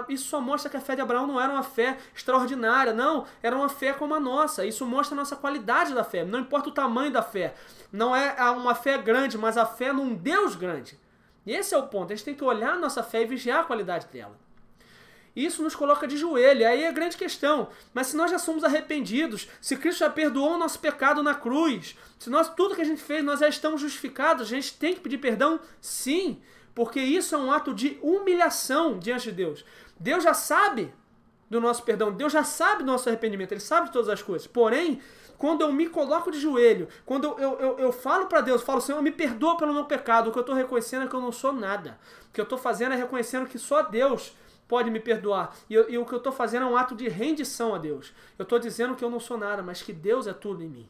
[0.10, 3.26] Isso só mostra que a fé de Abraão não era uma fé extraordinária, não.
[3.44, 4.66] Era uma fé como a nossa.
[4.66, 6.26] Isso mostra a nossa qualidade da fé.
[6.26, 7.54] Não importa o tamanho da fé.
[7.92, 11.00] Não é uma fé grande, mas a fé num Deus grande.
[11.46, 12.12] E esse é o ponto.
[12.12, 14.38] A gente tem que olhar a nossa fé e vigiar a qualidade dela.
[15.36, 17.69] Isso nos coloca de joelho, aí é a grande questão.
[17.93, 21.95] Mas se nós já somos arrependidos, se Cristo já perdoou o nosso pecado na cruz,
[22.19, 24.99] se nós tudo que a gente fez, nós já estamos justificados, a gente tem que
[24.99, 25.59] pedir perdão?
[25.79, 26.41] Sim,
[26.75, 29.63] porque isso é um ato de humilhação diante de Deus.
[29.99, 30.93] Deus já sabe
[31.49, 34.47] do nosso perdão, Deus já sabe do nosso arrependimento, Ele sabe de todas as coisas.
[34.47, 35.01] Porém,
[35.38, 38.79] quando eu me coloco de joelho, quando eu, eu, eu, eu falo para Deus, falo,
[38.79, 41.32] Senhor, me perdoa pelo meu pecado, o que eu estou reconhecendo é que eu não
[41.32, 41.97] sou nada.
[42.29, 44.34] O que eu estou fazendo é reconhecendo que só Deus
[44.72, 45.53] pode me perdoar.
[45.69, 48.13] E, eu, e o que eu estou fazendo é um ato de rendição a Deus.
[48.39, 50.89] Eu estou dizendo que eu não sou nada, mas que Deus é tudo em mim.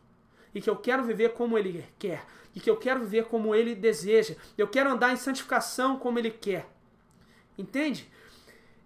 [0.54, 2.24] E que eu quero viver como Ele quer.
[2.54, 4.36] E que eu quero viver como Ele deseja.
[4.56, 6.70] Eu quero andar em santificação como Ele quer.
[7.58, 8.08] Entende?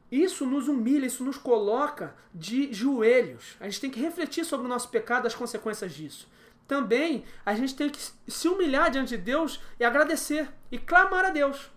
[0.09, 3.57] Isso nos humilha, isso nos coloca de joelhos.
[3.59, 6.25] A gente tem que refletir sobre o nosso pecado, as consequências disso.
[6.65, 11.29] Também a gente tem que se humilhar diante de Deus e agradecer e clamar a
[11.31, 11.69] Deus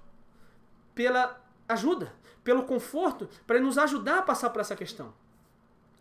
[0.94, 2.12] pela ajuda,
[2.44, 5.12] pelo conforto, para nos ajudar a passar por essa questão.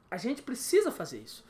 [0.09, 1.43] A gente precisa fazer isso.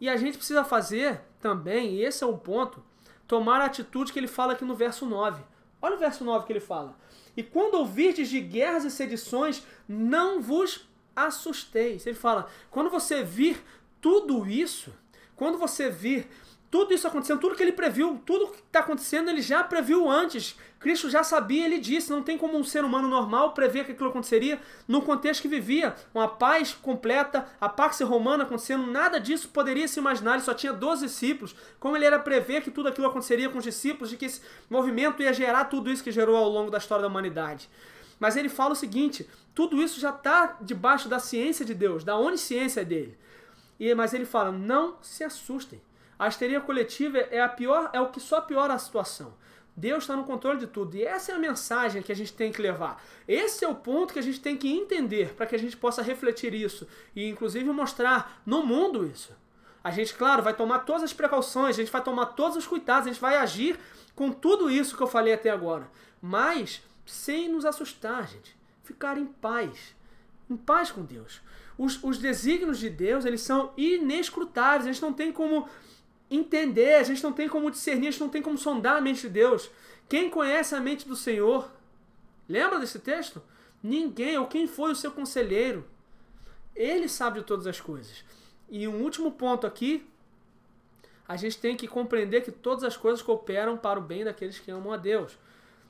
[0.00, 2.82] E a gente precisa fazer também, e esse é o ponto,
[3.26, 5.42] tomar a atitude que ele fala aqui no verso 9.
[5.82, 6.96] Olha o verso 9 que ele fala.
[7.36, 12.06] E quando ouvirdes de guerras e sedições, não vos assusteis.
[12.06, 13.62] Ele fala, quando você vir
[14.00, 14.92] tudo isso,
[15.36, 16.28] quando você vir
[16.70, 20.54] tudo isso acontecendo, tudo que ele previu, tudo que está acontecendo, ele já previu antes.
[20.78, 24.10] Cristo já sabia, ele disse, não tem como um ser humano normal prever que aquilo
[24.10, 25.96] aconteceria no contexto que vivia.
[26.14, 30.72] Uma paz completa, a Pax Romana acontecendo, nada disso poderia se imaginar, ele só tinha
[30.72, 31.56] 12 discípulos.
[31.80, 35.22] Como ele era prever que tudo aquilo aconteceria com os discípulos, de que esse movimento
[35.22, 37.68] ia gerar tudo isso que gerou ao longo da história da humanidade.
[38.20, 42.16] Mas ele fala o seguinte, tudo isso já está debaixo da ciência de Deus, da
[42.16, 43.16] onisciência dele.
[43.80, 45.80] E, mas ele fala, não se assustem.
[46.18, 49.34] A histeria coletiva é a pior, é o que só piora a situação.
[49.76, 50.96] Deus está no controle de tudo.
[50.96, 53.00] E essa é a mensagem que a gente tem que levar.
[53.28, 56.02] Esse é o ponto que a gente tem que entender para que a gente possa
[56.02, 59.32] refletir isso e, inclusive, mostrar no mundo isso.
[59.84, 63.06] A gente, claro, vai tomar todas as precauções, a gente vai tomar todos os cuidados,
[63.06, 63.78] a gente vai agir
[64.16, 65.88] com tudo isso que eu falei até agora.
[66.20, 68.58] Mas sem nos assustar, gente.
[68.82, 69.94] Ficar em paz.
[70.50, 71.40] Em paz com Deus.
[71.78, 74.86] Os, os desígnios de Deus, eles são inescrutáveis.
[74.86, 75.68] A gente não tem como
[76.30, 79.22] entender, a gente não tem como discernir, a gente não tem como sondar a mente
[79.22, 79.70] de Deus.
[80.08, 81.70] Quem conhece a mente do Senhor?
[82.48, 83.42] Lembra desse texto?
[83.82, 85.86] Ninguém, ou quem foi o seu conselheiro?
[86.74, 88.24] Ele sabe de todas as coisas.
[88.68, 90.06] E um último ponto aqui,
[91.26, 94.70] a gente tem que compreender que todas as coisas cooperam para o bem daqueles que
[94.70, 95.36] amam a Deus.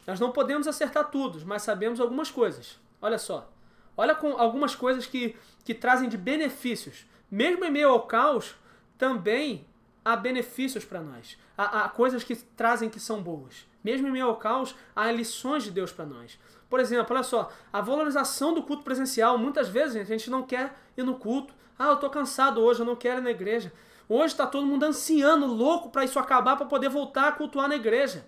[0.07, 2.79] Nós não podemos acertar tudo, mas sabemos algumas coisas.
[3.01, 3.51] Olha só.
[3.97, 7.05] Olha com algumas coisas que, que trazem de benefícios.
[7.31, 8.55] Mesmo em meio ao caos,
[8.97, 9.67] também
[10.09, 11.37] há benefícios para nós.
[11.57, 13.67] Há, há, coisas que trazem que são boas.
[13.85, 16.39] Mesmo em meio ao caos, há lições de Deus para nós.
[16.71, 19.37] Por exemplo, olha só, a valorização do culto presencial.
[19.37, 21.53] Muitas vezes a gente não quer ir no culto.
[21.79, 23.71] Ah, eu estou cansado hoje, eu não quero ir na igreja.
[24.09, 27.77] Hoje está todo mundo ansiando, louco para isso acabar, para poder voltar a cultuar na
[27.77, 28.27] igreja.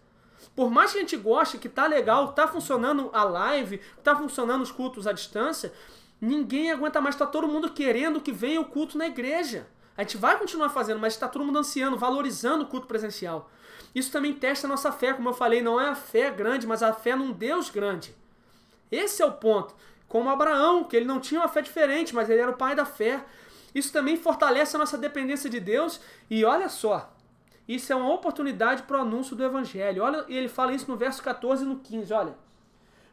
[0.54, 4.60] Por mais que a gente goste que tá legal, tá funcionando a live, tá funcionando
[4.60, 5.72] os cultos à distância,
[6.20, 9.66] ninguém aguenta mais, tá todo mundo querendo que venha o culto na igreja.
[10.00, 13.50] A gente vai continuar fazendo, mas está todo mundo ansiando, valorizando o culto presencial.
[13.94, 16.82] Isso também testa a nossa fé, como eu falei, não é a fé grande, mas
[16.82, 18.16] a fé num Deus grande.
[18.90, 19.74] Esse é o ponto.
[20.08, 22.86] Como Abraão, que ele não tinha uma fé diferente, mas ele era o pai da
[22.86, 23.22] fé.
[23.74, 26.00] Isso também fortalece a nossa dependência de Deus.
[26.30, 27.12] E olha só,
[27.68, 30.02] isso é uma oportunidade para o anúncio do Evangelho.
[30.02, 32.10] Olha, ele fala isso no verso 14 e no 15.
[32.14, 32.34] Olha.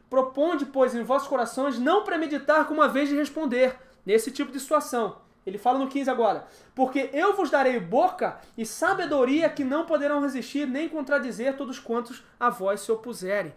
[0.08, 4.58] Proponde, pois, em vossos corações não premeditar com uma vez de responder, nesse tipo de
[4.58, 9.86] situação ele fala no 15 agora: Porque eu vos darei boca e sabedoria que não
[9.86, 13.54] poderão resistir nem contradizer todos quantos a vós se opuserem.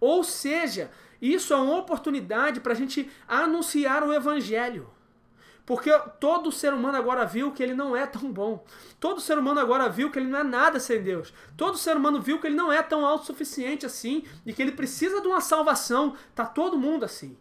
[0.00, 0.90] Ou seja,
[1.20, 4.90] isso é uma oportunidade para a gente anunciar o evangelho.
[5.64, 8.64] Porque todo ser humano agora viu que ele não é tão bom.
[8.98, 11.32] Todo ser humano agora viu que ele não é nada sem Deus.
[11.56, 15.20] Todo ser humano viu que ele não é tão autossuficiente assim e que ele precisa
[15.20, 16.16] de uma salvação.
[16.34, 17.36] Tá todo mundo assim.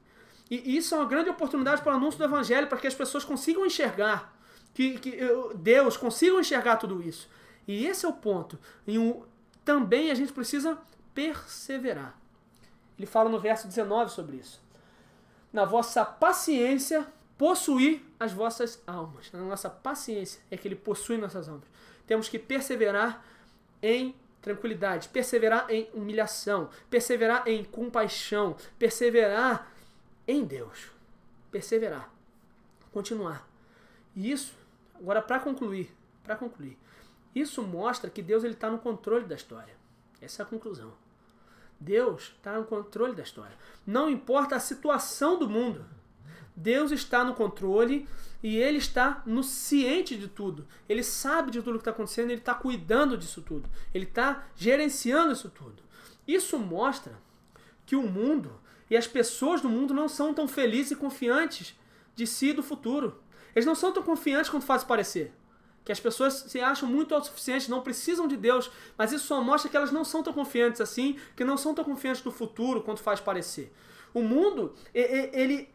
[0.51, 3.23] E isso é uma grande oportunidade para o anúncio do Evangelho, para que as pessoas
[3.23, 4.37] consigam enxergar,
[4.73, 5.17] que, que
[5.55, 7.29] Deus consigam enxergar tudo isso.
[7.65, 8.59] E esse é o ponto.
[8.85, 9.23] E um,
[9.63, 10.77] também a gente precisa
[11.15, 12.19] perseverar.
[12.97, 14.61] Ele fala no verso 19 sobre isso.
[15.53, 19.31] Na vossa paciência, possuir as vossas almas.
[19.31, 21.67] Na nossa paciência é que ele possui nossas almas.
[22.05, 23.23] Temos que perseverar
[23.81, 29.70] em tranquilidade, perseverar em humilhação, perseverar em compaixão, perseverar
[30.31, 30.91] em Deus.
[31.51, 32.09] Perseverar.
[32.91, 33.47] Continuar.
[34.15, 34.53] E isso,
[34.95, 36.77] agora para concluir, para concluir,
[37.33, 39.73] isso mostra que Deus está no controle da história.
[40.21, 40.93] Essa é a conclusão.
[41.79, 43.57] Deus está no controle da história.
[43.87, 45.85] Não importa a situação do mundo.
[46.55, 48.07] Deus está no controle
[48.43, 50.67] e Ele está no ciente de tudo.
[50.87, 53.69] Ele sabe de tudo que está acontecendo, Ele está cuidando disso tudo.
[53.93, 55.81] Ele está gerenciando isso tudo.
[56.27, 57.13] Isso mostra
[57.85, 58.59] que o mundo
[58.91, 61.73] e as pessoas do mundo não são tão felizes e confiantes
[62.13, 63.23] de si e do futuro.
[63.55, 65.33] Eles não são tão confiantes quanto faz parecer.
[65.85, 69.71] Que as pessoas se acham muito autossuficientes, não precisam de Deus, mas isso só mostra
[69.71, 73.01] que elas não são tão confiantes assim, que não são tão confiantes do futuro quanto
[73.01, 73.73] faz parecer.
[74.13, 75.69] O mundo, ele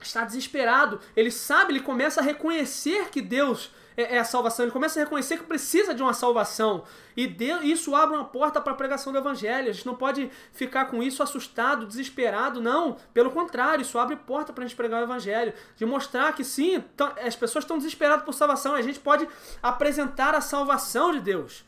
[0.00, 4.70] está desesperado, ele sabe, ele começa a reconhecer que Deus é, é a salvação, ele
[4.70, 6.84] começa a reconhecer que precisa de uma salvação.
[7.16, 7.26] E
[7.64, 9.68] isso abre uma porta para a pregação do evangelho.
[9.68, 12.96] A gente não pode ficar com isso assustado, desesperado, não.
[13.12, 15.52] Pelo contrário, isso abre porta para a gente pregar o evangelho.
[15.74, 16.82] De mostrar que sim,
[17.26, 18.76] as pessoas estão desesperadas por salvação.
[18.76, 19.28] A gente pode
[19.60, 21.64] apresentar a salvação de Deus.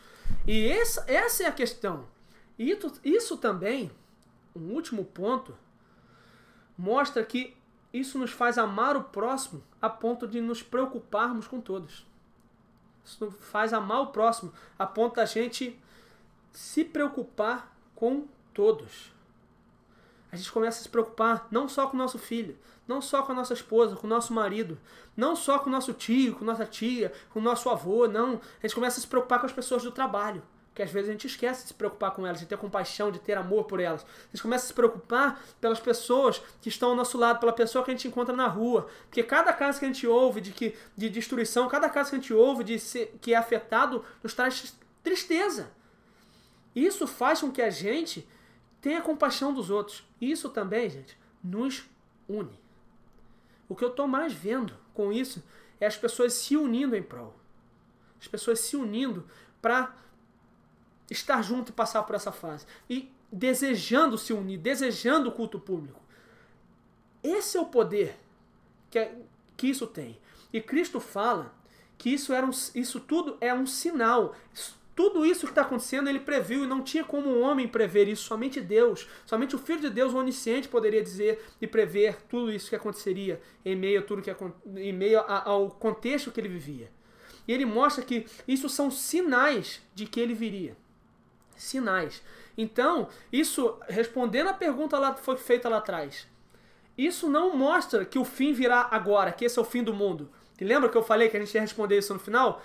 [0.46, 2.06] E essa, essa é a questão.
[2.56, 3.90] E isso, isso também,
[4.54, 5.58] um último ponto,
[6.78, 7.56] mostra que
[7.92, 12.08] isso nos faz amar o próximo a ponto de nos preocuparmos com todos.
[13.04, 15.78] Isso faz amar o próximo a ponto da gente
[16.52, 19.12] se preocupar com todos.
[20.32, 23.32] A gente começa a se preocupar não só com o nosso filho, não só com
[23.32, 24.78] a nossa esposa, com o nosso marido,
[25.16, 28.40] não só com o nosso tio, com nossa tia, com o nosso avô, não.
[28.62, 30.42] A gente começa a se preocupar com as pessoas do trabalho
[30.74, 33.18] que às vezes a gente esquece de se preocupar com elas, de ter compaixão, de
[33.18, 34.02] ter amor por elas.
[34.02, 37.84] A gente começa a se preocupar pelas pessoas que estão ao nosso lado, pela pessoa
[37.84, 38.88] que a gente encontra na rua.
[39.06, 42.18] Porque cada caso que a gente ouve de, que, de destruição, cada caso que a
[42.20, 45.70] gente ouve de ser, que é afetado, nos traz tristeza.
[46.74, 48.26] Isso faz com que a gente
[48.80, 50.04] tenha compaixão dos outros.
[50.20, 51.84] Isso também, gente, nos
[52.28, 52.58] une.
[53.68, 55.42] O que eu estou mais vendo com isso
[55.80, 57.34] é as pessoas se unindo em prol.
[58.20, 59.26] As pessoas se unindo
[59.62, 59.94] para
[61.10, 62.64] estar junto e passar por essa fase.
[62.88, 66.00] E desejando se unir, desejando o culto público.
[67.22, 68.16] Esse é o poder
[68.90, 69.14] que, é,
[69.56, 70.18] que isso tem.
[70.52, 71.54] E Cristo fala
[71.98, 74.34] que isso, era um, isso tudo é um sinal.
[74.96, 78.24] Tudo isso que está acontecendo ele previu e não tinha como um homem prever isso,
[78.24, 79.06] somente Deus.
[79.24, 83.40] Somente o Filho de Deus, o onisciente, poderia dizer e prever tudo isso que aconteceria
[83.64, 84.34] em meio, a tudo que,
[84.76, 86.90] em meio ao contexto que ele vivia.
[87.46, 90.76] E ele mostra que isso são sinais de que ele viria
[91.60, 92.22] sinais.
[92.56, 96.26] Então, isso, respondendo a pergunta lá que foi feita lá atrás,
[96.96, 100.30] isso não mostra que o fim virá agora, que esse é o fim do mundo.
[100.60, 102.62] E lembra que eu falei que a gente ia responder isso no final?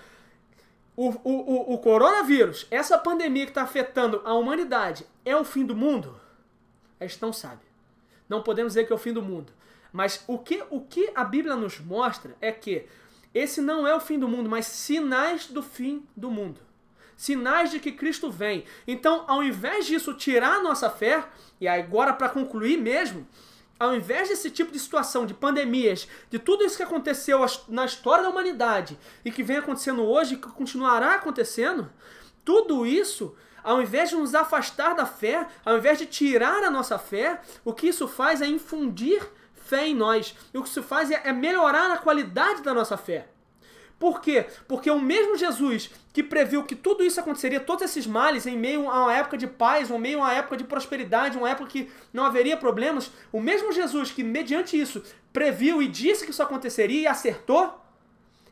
[0.97, 5.65] O, o, o, o coronavírus, essa pandemia que está afetando a humanidade, é o fim
[5.65, 6.19] do mundo?
[6.99, 7.61] A gente não sabe.
[8.27, 9.53] Não podemos dizer que é o fim do mundo.
[9.91, 12.85] Mas o que, o que a Bíblia nos mostra é que
[13.33, 16.65] esse não é o fim do mundo, mas sinais do fim do mundo
[17.15, 18.65] sinais de que Cristo vem.
[18.87, 21.23] Então, ao invés disso tirar a nossa fé,
[21.59, 23.27] e agora para concluir mesmo,
[23.79, 28.23] ao invés desse tipo de situação, de pandemias, de tudo isso que aconteceu na história
[28.23, 31.91] da humanidade e que vem acontecendo hoje e que continuará acontecendo,
[32.43, 36.97] tudo isso, ao invés de nos afastar da fé, ao invés de tirar a nossa
[36.97, 39.21] fé, o que isso faz é infundir
[39.53, 40.35] fé em nós.
[40.53, 43.27] E o que isso faz é, é melhorar a qualidade da nossa fé.
[43.99, 44.45] Por quê?
[44.67, 48.89] Porque o mesmo Jesus que previu que tudo isso aconteceria, todos esses males, em meio
[48.89, 51.91] a uma época de paz, em meio a uma época de prosperidade, uma época que
[52.13, 55.03] não haveria problemas, o mesmo Jesus que, mediante isso,
[55.33, 57.81] previu e disse que isso aconteceria e acertou,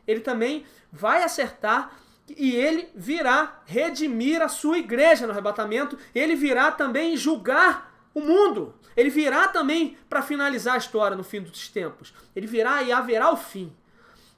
[0.06, 1.98] ele também vai acertar
[2.28, 8.74] e ele virá redimir a sua igreja no arrebatamento, ele virá também julgar o mundo.
[8.94, 12.12] Ele virá também para finalizar a história no fim dos tempos.
[12.36, 13.72] Ele virá e haverá o fim.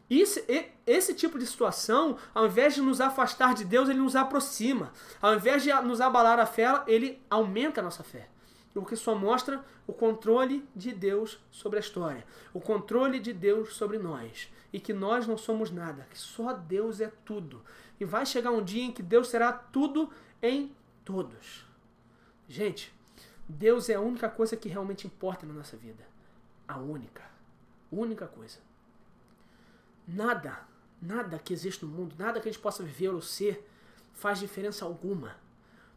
[0.09, 0.41] Isso,
[0.87, 4.93] esse tipo de situação, ao invés de nos afastar de Deus, ele nos aproxima.
[5.21, 8.29] Ao invés de nos abalar a fé, ele aumenta a nossa fé.
[8.75, 13.75] O que só mostra o controle de Deus sobre a história, o controle de Deus
[13.75, 14.53] sobre nós.
[14.73, 17.65] E que nós não somos nada, que só Deus é tudo.
[17.99, 20.11] E vai chegar um dia em que Deus será tudo
[20.43, 21.65] em todos.
[22.49, 22.93] Gente,
[23.49, 26.05] Deus é a única coisa que realmente importa na nossa vida.
[26.69, 27.23] A única.
[27.91, 28.66] Única coisa.
[30.07, 30.61] Nada,
[31.01, 33.69] nada que existe no mundo, nada que a gente possa viver ou ser,
[34.15, 35.35] faz diferença alguma.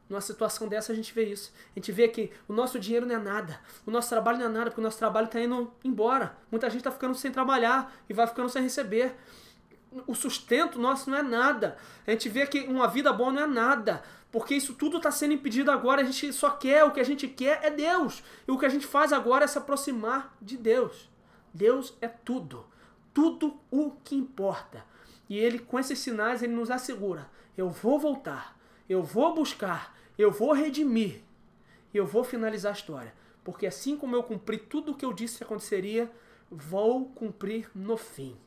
[0.09, 1.53] Numa situação dessa a gente vê isso.
[1.75, 4.49] A gente vê que o nosso dinheiro não é nada, o nosso trabalho não é
[4.49, 6.35] nada, porque o nosso trabalho está indo embora.
[6.49, 9.15] Muita gente está ficando sem trabalhar e vai ficando sem receber.
[10.07, 11.77] O sustento nosso não é nada.
[12.07, 14.03] A gente vê que uma vida boa não é nada.
[14.31, 17.27] Porque isso tudo está sendo impedido agora, a gente só quer, o que a gente
[17.27, 18.23] quer é Deus.
[18.47, 21.09] E o que a gente faz agora é se aproximar de Deus.
[21.53, 22.65] Deus é tudo.
[23.19, 24.85] Tudo o que importa.
[25.27, 28.57] E ele, com esses sinais, ele nos assegura: eu vou voltar,
[28.87, 31.21] eu vou buscar, eu vou redimir,
[31.93, 33.13] e eu vou finalizar a história.
[33.43, 36.09] Porque assim como eu cumpri tudo o que eu disse que aconteceria,
[36.49, 38.37] vou cumprir no fim.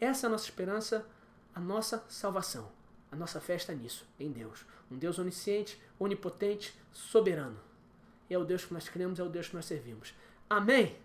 [0.00, 1.04] Essa é a nossa esperança,
[1.52, 2.70] a nossa salvação.
[3.10, 4.64] A nossa fé está nisso, em Deus.
[4.88, 7.58] Um Deus onisciente, onipotente, soberano.
[8.28, 10.14] E é o Deus que nós cremos, é o Deus que nós servimos.
[10.48, 10.96] Amém?